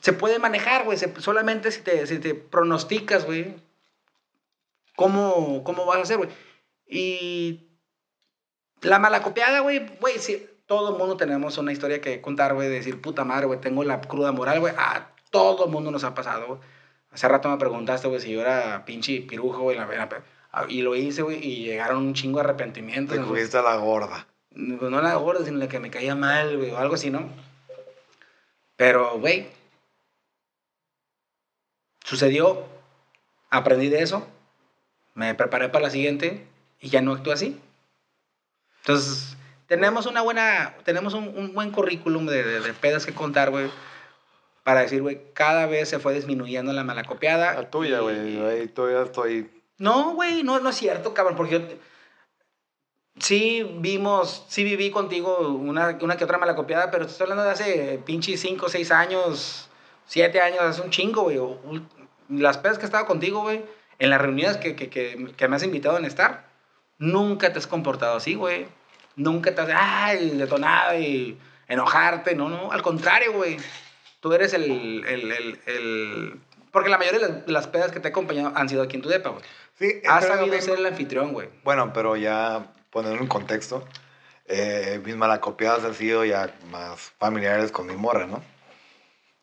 [0.01, 3.57] Se puede manejar, güey, solamente si te, si te pronosticas, güey,
[4.97, 6.30] cómo, cómo vas a hacer, güey.
[6.86, 7.68] Y
[8.80, 12.75] la malacopiada, güey, güey, sí, todo el mundo tenemos una historia que contar, güey, de
[12.75, 16.14] decir, puta madre, güey, tengo la cruda moral, güey, a todo el mundo nos ha
[16.14, 16.61] pasado, güey.
[17.11, 20.95] Hace rato me preguntaste, güey, si yo era pinche pirujo, güey, la, la- y lo
[20.95, 23.16] hice, güey, y llegaron un chingo de arrepentimientos.
[23.16, 24.27] Te cogiste a la gorda.
[24.51, 27.31] No no la gorda, sino la que me caía mal, güey, o algo así, ¿no?
[28.77, 29.49] Pero, güey,
[32.05, 32.66] sucedió,
[33.49, 34.27] aprendí de eso,
[35.14, 36.47] me preparé para la siguiente
[36.79, 37.59] y ya no actúo así.
[38.81, 39.38] Entonces,
[39.69, 43.71] tenemos una buena, tenemos un, un buen currículum de, de, de pedas que contar, güey,
[44.64, 47.55] para decir, güey, cada vez se fue disminuyendo la malacopiada.
[47.55, 48.41] La tuya, y- güey.
[48.47, 49.51] Ahí todavía estoy.
[49.79, 51.61] no, güey, no, no es cierto, cabrón, porque yo
[53.19, 57.51] sí vimos, sí viví contigo una, una que otra malacopiada, pero te estoy hablando de
[57.51, 59.69] hace pinche 5, 6 años,
[60.07, 61.39] 7 años, hace un chingo, güey.
[62.29, 63.64] Las pedas que he estado contigo, güey,
[63.99, 66.47] en las reuniones que, que, que, que me has invitado en estar,
[66.99, 68.66] nunca te has comportado así, güey.
[69.19, 71.37] Nunca te has, ay, detonada y
[71.69, 73.59] enojarte, no, no, al contrario, güey.
[74.21, 74.64] Tú eres el,
[75.07, 76.41] el, el, el-
[76.73, 79.09] Porque la mayoría de las, pedas que te he acompañado han sido aquí en tu
[79.09, 79.43] depa, güey.
[79.79, 81.49] Sí, Has sabido ser el anfitrión, güey.
[81.62, 83.87] Bueno, pero ya ponerlo en contexto,
[84.47, 88.43] eh, mis malacopiadas han sido ya más familiares con mi morra, ¿no?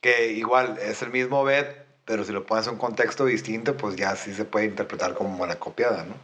[0.01, 1.67] Que igual es el mismo bet,
[2.05, 5.37] pero si lo pones en un contexto distinto, pues ya sí se puede interpretar como
[5.37, 6.15] malacopiada, ¿no?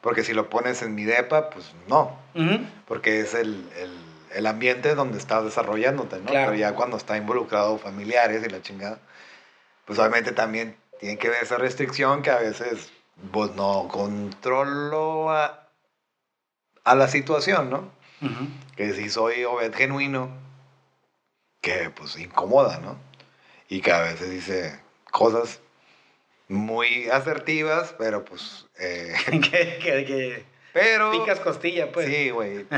[0.00, 2.64] Porque si lo pones en mi depa, pues no, Ujú.
[2.86, 3.92] porque es el, el,
[4.34, 6.26] el ambiente donde estás desarrollándote, ¿no?
[6.26, 6.46] Claro.
[6.52, 8.98] Pero ya cuando está involucrado familiares y la chingada,
[9.84, 12.90] pues obviamente también tiene que ver esa restricción que a veces
[13.32, 15.68] pues no controlo a,
[16.84, 17.90] a la situación, ¿no?
[18.76, 20.30] Que si soy Obed genuino,
[21.60, 22.96] que pues incomoda, ¿no?
[23.68, 24.80] Y que a veces dice
[25.10, 25.60] cosas
[26.50, 28.66] muy asertivas, pero pues...
[28.78, 31.10] eh, que, que, que pero...
[31.12, 32.06] picas costilla, pues.
[32.06, 32.66] Sí, güey.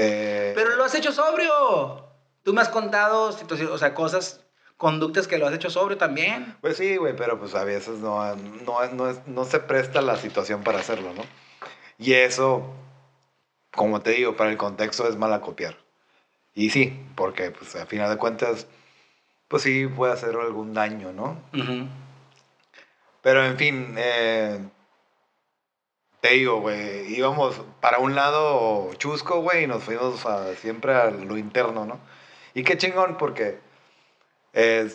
[0.00, 2.06] Eh, Pero lo has hecho sobrio.
[2.44, 4.44] Tú me has contado situaciones, o sea, cosas,
[4.76, 6.56] conductas que lo has hecho sobrio también.
[6.60, 10.16] Pues sí, güey, pero pues a veces no, no, no, es- no se presta la
[10.16, 11.22] situación para hacerlo, ¿no?
[11.98, 12.62] Y eso,
[13.74, 15.76] como te digo, para el contexto es mala copiar.
[16.54, 18.68] Y sí, porque pues a final de cuentas,
[19.48, 21.40] pues sí puede hacer algún daño, ¿no?
[21.54, 21.88] Ujú.
[23.22, 24.60] Pero en fin, eh,
[26.20, 31.10] te digo, güey, íbamos para un lado chusco, güey, y nos fuimos a- siempre a
[31.10, 31.98] lo interno, ¿no?
[32.54, 33.58] Y qué chingón, porque
[34.52, 34.90] eh,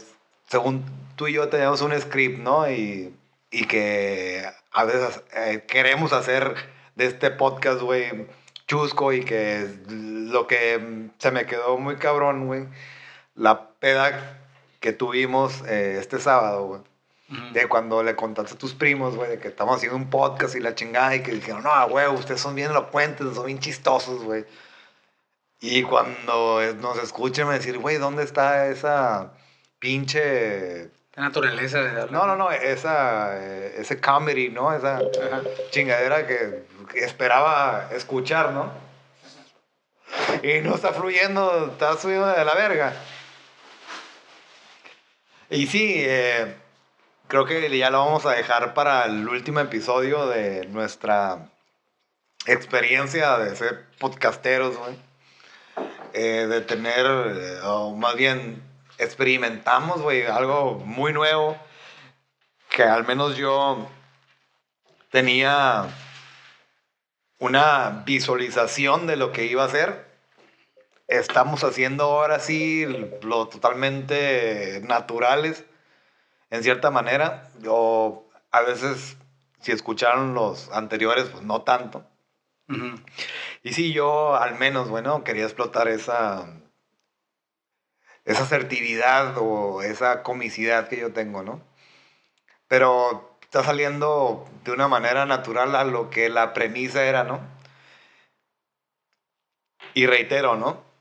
[0.49, 0.83] según
[1.15, 2.69] tú y yo teníamos un script, ¿no?
[2.69, 3.15] Y,
[3.51, 6.55] y que a veces eh, queremos hacer
[6.95, 8.27] de este podcast, güey,
[8.67, 12.67] chusco y que lo que se me quedó muy cabrón, güey,
[13.35, 14.39] la peda
[14.83, 16.81] que tuvimos eh, este sábado, güey.
[17.53, 20.59] De cuando le contaste a tus primos, güey, de que estamos haciendo un podcast y
[20.59, 24.45] la chingada, y que dijeron, no, güey, ustedes son bien elocuentes, son bien chistosos, güey.
[25.61, 29.31] Y cuando eh, nos escuchen, me decir, güey, ¿dónde está esa
[29.79, 30.89] pinche.
[31.15, 32.11] La naturaleza de hablar.
[32.11, 34.75] No, no, no, esa, eh, ese comedy, ¿no?
[34.75, 35.41] Esa Ajá.
[35.71, 38.69] chingadera que, que esperaba escuchar, ¿no?
[40.43, 42.93] Y no está fluyendo, está subiendo de la verga.
[45.53, 46.55] Y sí, eh,
[47.27, 51.47] creo que ya lo vamos a dejar para el último episodio de nuestra
[52.47, 54.75] experiencia de ser podcasteros.
[56.13, 58.63] Eh, de tener, eh, o más bien
[58.97, 60.01] experimentamos,
[60.31, 61.55] algo muy nuevo
[62.69, 63.87] que al menos yo
[65.11, 65.85] tenía
[67.37, 70.12] una visualización de lo que iba a hacer.
[71.07, 72.85] Estamos haciendo ahora sí
[73.21, 75.65] lo totalmente naturales,
[76.49, 77.49] en cierta manera.
[77.67, 79.17] O a veces,
[79.59, 82.05] si escucharon los anteriores, pues no tanto.
[83.61, 86.47] Y sí, yo al menos, bueno, quería explotar esa,
[88.25, 91.61] esa asertividad o esa comicidad que yo tengo, ¿no?
[92.67, 97.39] Pero está saliendo de una manera natural a lo que la premisa era, ¿no?
[99.93, 100.92] Y reitero, ¿no?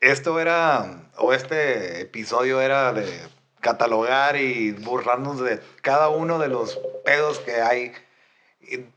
[0.00, 3.06] Esto era, o este episodio era de
[3.60, 7.92] catalogar y burlarnos de cada uno de los pedos que hay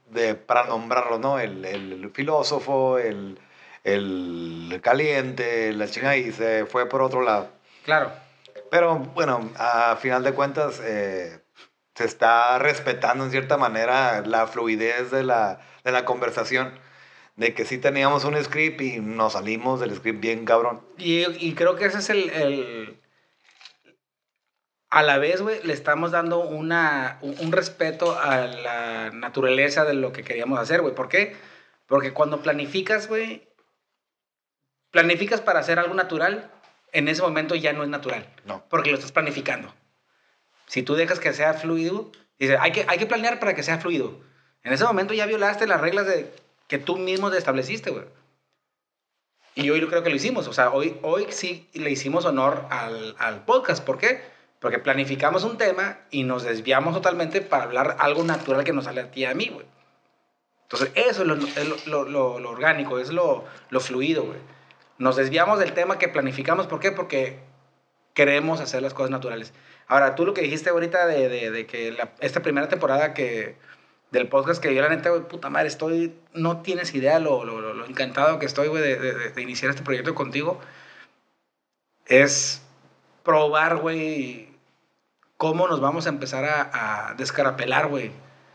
[0.09, 1.39] de, para nombrarlo, ¿no?
[1.39, 3.39] El, el- filósofo, el,
[3.83, 7.49] el caliente, la chinga, y se fue por otro lado.
[7.85, 8.11] Claro.
[8.69, 11.39] Pero bueno, a final de cuentas, eh,
[11.95, 16.71] se está respetando en cierta manera la fluidez de la, de la conversación.
[17.41, 20.79] De que sí teníamos un script y nos salimos del script bien cabrón.
[20.99, 22.99] Y, y creo que ese es el, el
[24.91, 30.13] a la vez, güey, le estamos dando una, un, respeto a la naturaleza de lo
[30.13, 30.93] que queríamos hacer, güey.
[30.93, 31.35] ¿Por qué?
[31.87, 33.49] Porque cuando planificas, güey,
[34.91, 36.51] planificas para hacer algo natural,
[36.91, 38.31] en ese momento ya no es natural.
[38.45, 38.63] No.
[38.69, 39.73] Porque lo estás planificando.
[40.67, 43.79] Si tú dejas que sea fluido, dices, hay que, hay que planear para que sea
[43.79, 44.19] fluido.
[44.63, 46.31] En ese momento ya violaste las reglas de,
[46.72, 48.05] que tú mismo te estableciste, güey.
[49.55, 50.47] Y hoy yo creo que lo hicimos.
[50.47, 53.84] O sea, hoy, hoy sí le hicimos honor al, al podcast.
[53.84, 54.22] ¿Por qué?
[54.61, 59.01] Porque planificamos un tema y nos desviamos totalmente para hablar algo natural que nos sale
[59.01, 59.65] a ti y a mí, güey.
[60.61, 63.43] Entonces, eso es lo, es lo, lo, lo orgánico, es lo,
[63.82, 64.39] fluido, güey.
[64.97, 66.67] Nos desviamos del tema que planificamos.
[66.67, 66.93] ¿Por qué?
[66.93, 67.39] Porque
[68.13, 69.51] queremos hacer las cosas naturales.
[69.88, 73.57] Ahora, tú lo que dijiste ahorita de, de, de que la, esta primera temporada que,
[74.12, 77.74] del podcast que yo la neta, güey, puta madre, estoy, no tienes idea lo, lo,
[77.74, 80.59] lo encantado que estoy, güey, de, de, de, iniciar este proyecto contigo.
[82.05, 82.62] Es
[83.24, 84.49] probar, güey,
[85.38, 88.12] cómo nos vamos a empezar a, a descarapelar, güey.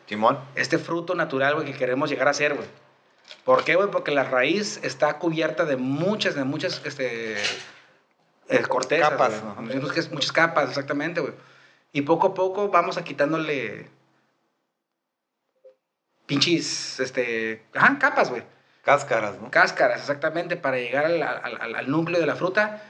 [0.07, 0.39] Simón.
[0.55, 2.69] Este fruto natural, güey, que queremos llegar a ser, güey.
[3.45, 3.91] ¿Por qué, güey?
[3.91, 7.37] Porque la raíz está cubierta de muchas, de muchas, este,
[8.49, 9.09] eh, cortezas.
[9.09, 9.43] Capas.
[10.11, 11.33] Muchas capas, exactamente, güey.
[11.93, 13.89] Y poco a poco vamos a quitándole
[16.27, 18.43] pinches, este, ajá, capas, güey.
[18.83, 19.51] Cáscaras, ¿no?
[19.51, 22.83] Cáscaras, exactamente, para llegar al, al, al núcleo de la fruta.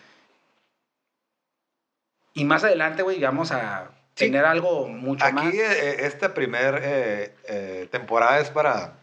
[2.34, 4.24] Y más adelante, güey, vamos a Sí.
[4.26, 5.54] tener algo mucho Aquí más.
[5.54, 8.94] eh, esta primer eh, eh, temporada es para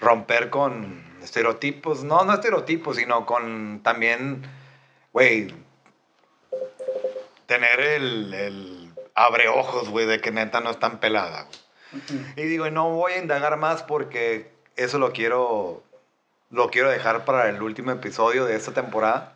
[0.00, 4.42] romper con estereotipos, no, no estereotipos, sino con también,
[5.14, 5.54] güey,
[7.46, 11.44] tener el, el abre ojos, güey, de que neta no es tan pelada.
[11.44, 11.58] güey.
[12.36, 15.82] Y digo, no voy a indagar más porque eso lo quiero,
[16.50, 19.34] lo quiero dejar para el último episodio de esta temporada.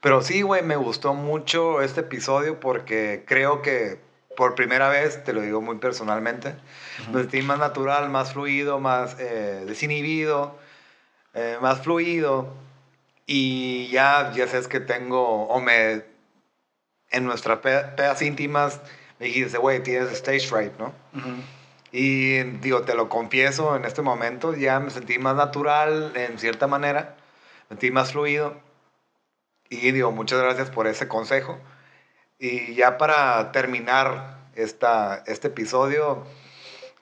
[0.00, 3.98] Pero sí, güey, me gustó mucho este episodio porque creo que
[4.36, 6.54] por primera vez, te lo digo muy personalmente,
[7.12, 10.58] me sentí más natural, más fluido, más eh, desinhibido,
[11.34, 12.48] eh, más fluido.
[13.26, 16.02] Y ya, ya sabes que tengo, o me,
[17.10, 18.80] en nuestras pe- pedas íntimas,
[19.18, 20.92] me dijiste, güey, tienes stage fright, ¿no?
[21.14, 21.34] Ujú.
[21.92, 26.66] Y digo, te lo confieso, en este momento ya me sentí más natural en cierta
[26.66, 27.16] manera,
[27.68, 28.56] me sentí más fluido.
[29.70, 31.58] Y digo, muchas gracias por ese consejo.
[32.38, 36.24] Y ya para terminar esta, este episodio,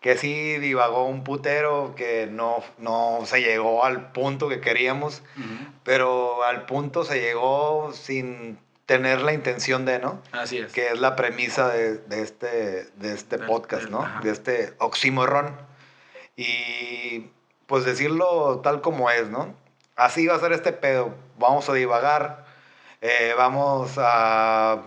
[0.01, 5.73] que sí divagó un putero, que no, no se llegó al punto que queríamos, Ujú.
[5.85, 10.21] pero al punto se llegó sin tener la intención de, ¿no?
[10.33, 10.73] Así es.
[10.73, 14.03] que es la premisa de, de este, de este podcast, ¿no?
[14.03, 14.21] ajá.
[14.21, 15.57] De este oxímoron.
[16.37, 17.31] Y
[17.67, 19.55] pues decirlo tal como es, ¿no?
[19.97, 21.15] Así va a ser este pedo.
[21.39, 22.45] Vamos a divagar,
[23.01, 24.83] eh, vamos a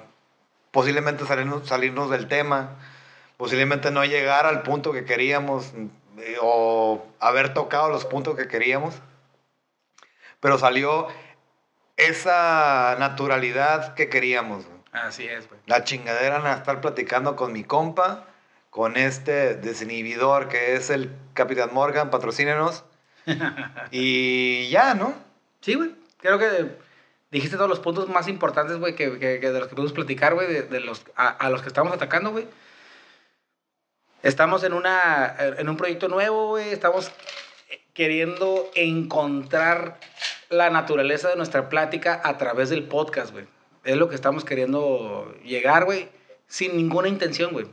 [0.71, 2.75] posiblemente salirnos, salirnos del tema,
[3.37, 5.73] posiblemente no llegar al punto que queríamos
[6.17, 8.95] eh, o haber tocado los puntos que queríamos,
[10.39, 11.07] pero salió
[11.97, 14.65] esa naturalidad que queríamos.
[14.65, 14.77] güey.
[14.91, 15.59] Así es, güey.
[15.65, 18.25] La chingadera era estar platicando con mi compa,
[18.69, 22.83] con este desinhibidor que es el Capitán Morgan, patrocínenos.
[23.91, 25.13] y ya, ¿no?
[25.61, 25.95] Sí, güey.
[26.19, 26.77] Creo que
[27.31, 30.33] dijiste todos los puntos más importantes, güey, que, que- que de los que podemos platicar,
[30.33, 32.47] güey, de, de los, a, a los que estamos atacando, güey.
[34.23, 36.69] Estamos en, una, en un proyecto nuevo, güey.
[36.69, 37.11] Estamos
[37.93, 39.99] queriendo encontrar
[40.55, 43.45] la naturaleza de nuestra plática a través del podcast, güey.
[43.83, 46.09] Es lo que estamos queriendo llegar, güey,
[46.47, 47.67] sin ninguna intención, güey.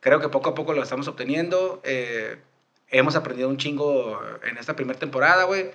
[0.00, 1.80] Creo que poco a poco lo estamos obteniendo.
[1.84, 2.36] eh,
[2.92, 5.70] hemos aprendido un chingo en esta primera temporada, güey.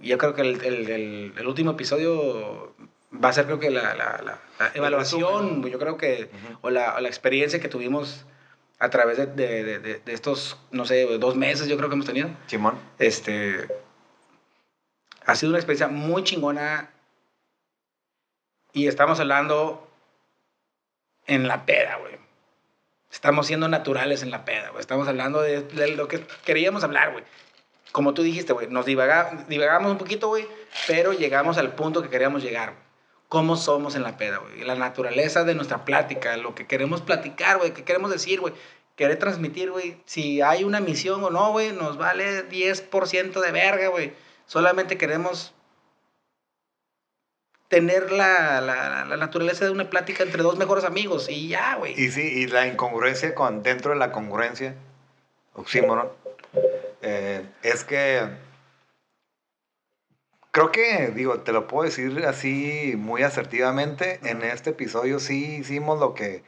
[0.00, 2.74] Yo creo que el, el- el- el último episodio
[3.12, 6.58] va a ser, creo que la, la- la- la evaluación, yo creo que, Ujú.
[6.62, 8.24] o, la, o la experiencia que tuvimos
[8.78, 12.06] a través de- de- de- de estos, no sé, dos meses, yo creo que hemos
[12.06, 12.30] tenido.
[12.46, 12.78] Simón.
[12.98, 13.68] Este,
[15.30, 16.90] ha sido una experiencia muy chingona
[18.72, 19.88] y estamos hablando
[21.26, 22.18] en la peda, güey.
[23.10, 24.80] Estamos siendo naturales en la peda, güey.
[24.80, 27.24] Estamos hablando de, de lo que queríamos hablar, güey.
[27.92, 30.46] Como tú dijiste, güey, nos divaga- divagamos un poquito, güey,
[30.86, 32.70] pero llegamos al punto que queríamos llegar.
[32.70, 32.82] güey.
[33.28, 34.62] ¿Cómo somos en la peda, güey?
[34.64, 38.54] La naturaleza de nuestra plática, lo que queremos platicar, güey, qué queremos decir, güey.
[38.96, 39.96] Querer transmitir, güey.
[40.04, 44.12] Si hay una misión o no, güey, nos vale 10% de verga, güey.
[44.50, 45.54] Solamente queremos
[47.68, 51.92] tener la, la, la naturaleza de una plática entre dos mejores amigos y ya, güey.
[51.96, 54.74] Y sí, y la incongruencia con, dentro de la congruencia,
[55.54, 56.08] oxímoron,
[57.00, 58.28] eh, es que
[60.50, 66.00] creo que, digo, te lo puedo decir así muy asertivamente, en este episodio sí hicimos
[66.00, 66.42] lo que,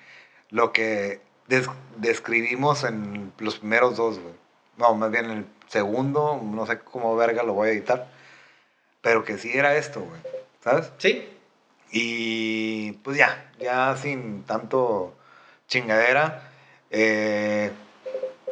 [0.51, 4.42] lo que des- describimos en los primeros dos, güey.
[4.83, 8.09] No, más bien el segundo, no sé cómo verga lo voy a editar,
[9.01, 10.21] pero que sí era esto, güey,
[10.65, 10.91] ¿sabes?
[10.99, 11.29] Sí,
[11.93, 15.15] Y pues ya, ya sin tanto
[15.69, 16.51] chingadera.
[16.91, 17.71] eh,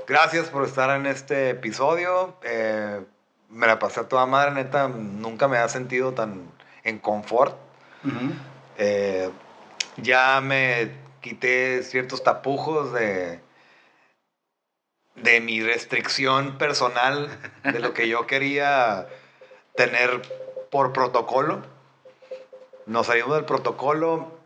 [0.06, 2.36] gracias por estar en este episodio.
[2.44, 3.00] eh,
[3.48, 4.86] me la pasé a toda madre, neta.
[4.86, 6.48] Nunca me ha sentido tan
[6.84, 7.56] en confort.
[8.78, 9.28] Eh,
[9.96, 13.40] ya me quité ciertos tapujos de,
[15.16, 17.28] de mi restricción personal,
[17.64, 19.06] de lo que yo quería
[19.76, 20.22] tener
[20.70, 21.62] por protocolo.
[22.86, 24.38] Nos salimos del protocolo,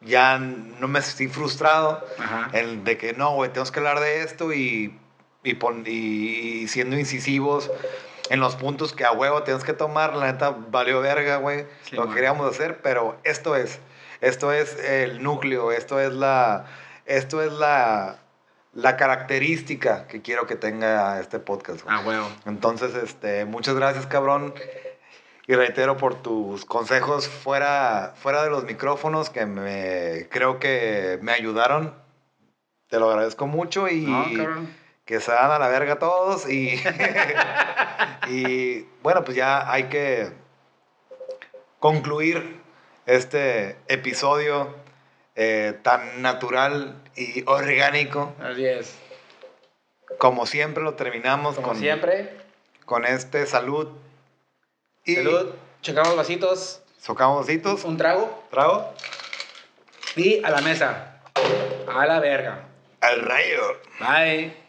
[0.00, 2.50] ya no me sentí frustrado Ajá.
[2.52, 4.98] el de que no, güey, tenemos que hablar de esto y,
[5.42, 7.70] y, pon- y- siendo incisivos
[8.30, 11.96] en los puntos que a huevo tienes que tomar, la neta valió verga, güey, Sí,
[11.96, 13.78] lo que queríamos hacer, pero esto es,
[14.20, 16.66] esto es el núcleo, esto es la,
[17.06, 18.18] esto es la,
[18.74, 21.82] la característica que quiero que tenga este podcast.
[21.82, 22.16] güey.
[22.16, 22.28] Ah.
[22.46, 24.54] Entonces, este, muchas gracias, cabrón.
[25.46, 31.32] Y reitero por tus consejos fuera, fuera de los micrófonos que me creo que me
[31.32, 31.94] ayudaron.
[32.88, 34.24] Te lo agradezco mucho y No,
[35.04, 36.80] que se dan a la verga todos y,
[38.28, 40.32] y bueno, pues ya hay que
[41.78, 42.62] concluir
[43.04, 44.74] este episodio
[45.36, 48.34] eh, tan natural y orgánico.
[48.40, 48.94] Así es.
[50.18, 52.36] Como siempre lo terminamos Como con, siempre.
[52.84, 53.88] con este salud.
[55.04, 55.50] Y Salud.
[55.82, 56.82] Checamos vasitos.
[56.98, 57.84] socamos ositos.
[57.84, 58.44] Un trago.
[58.50, 58.94] Trago.
[60.16, 61.20] Y a la mesa.
[61.92, 62.64] A la verga.
[63.00, 63.80] Al rayo.
[64.00, 64.63] Bye.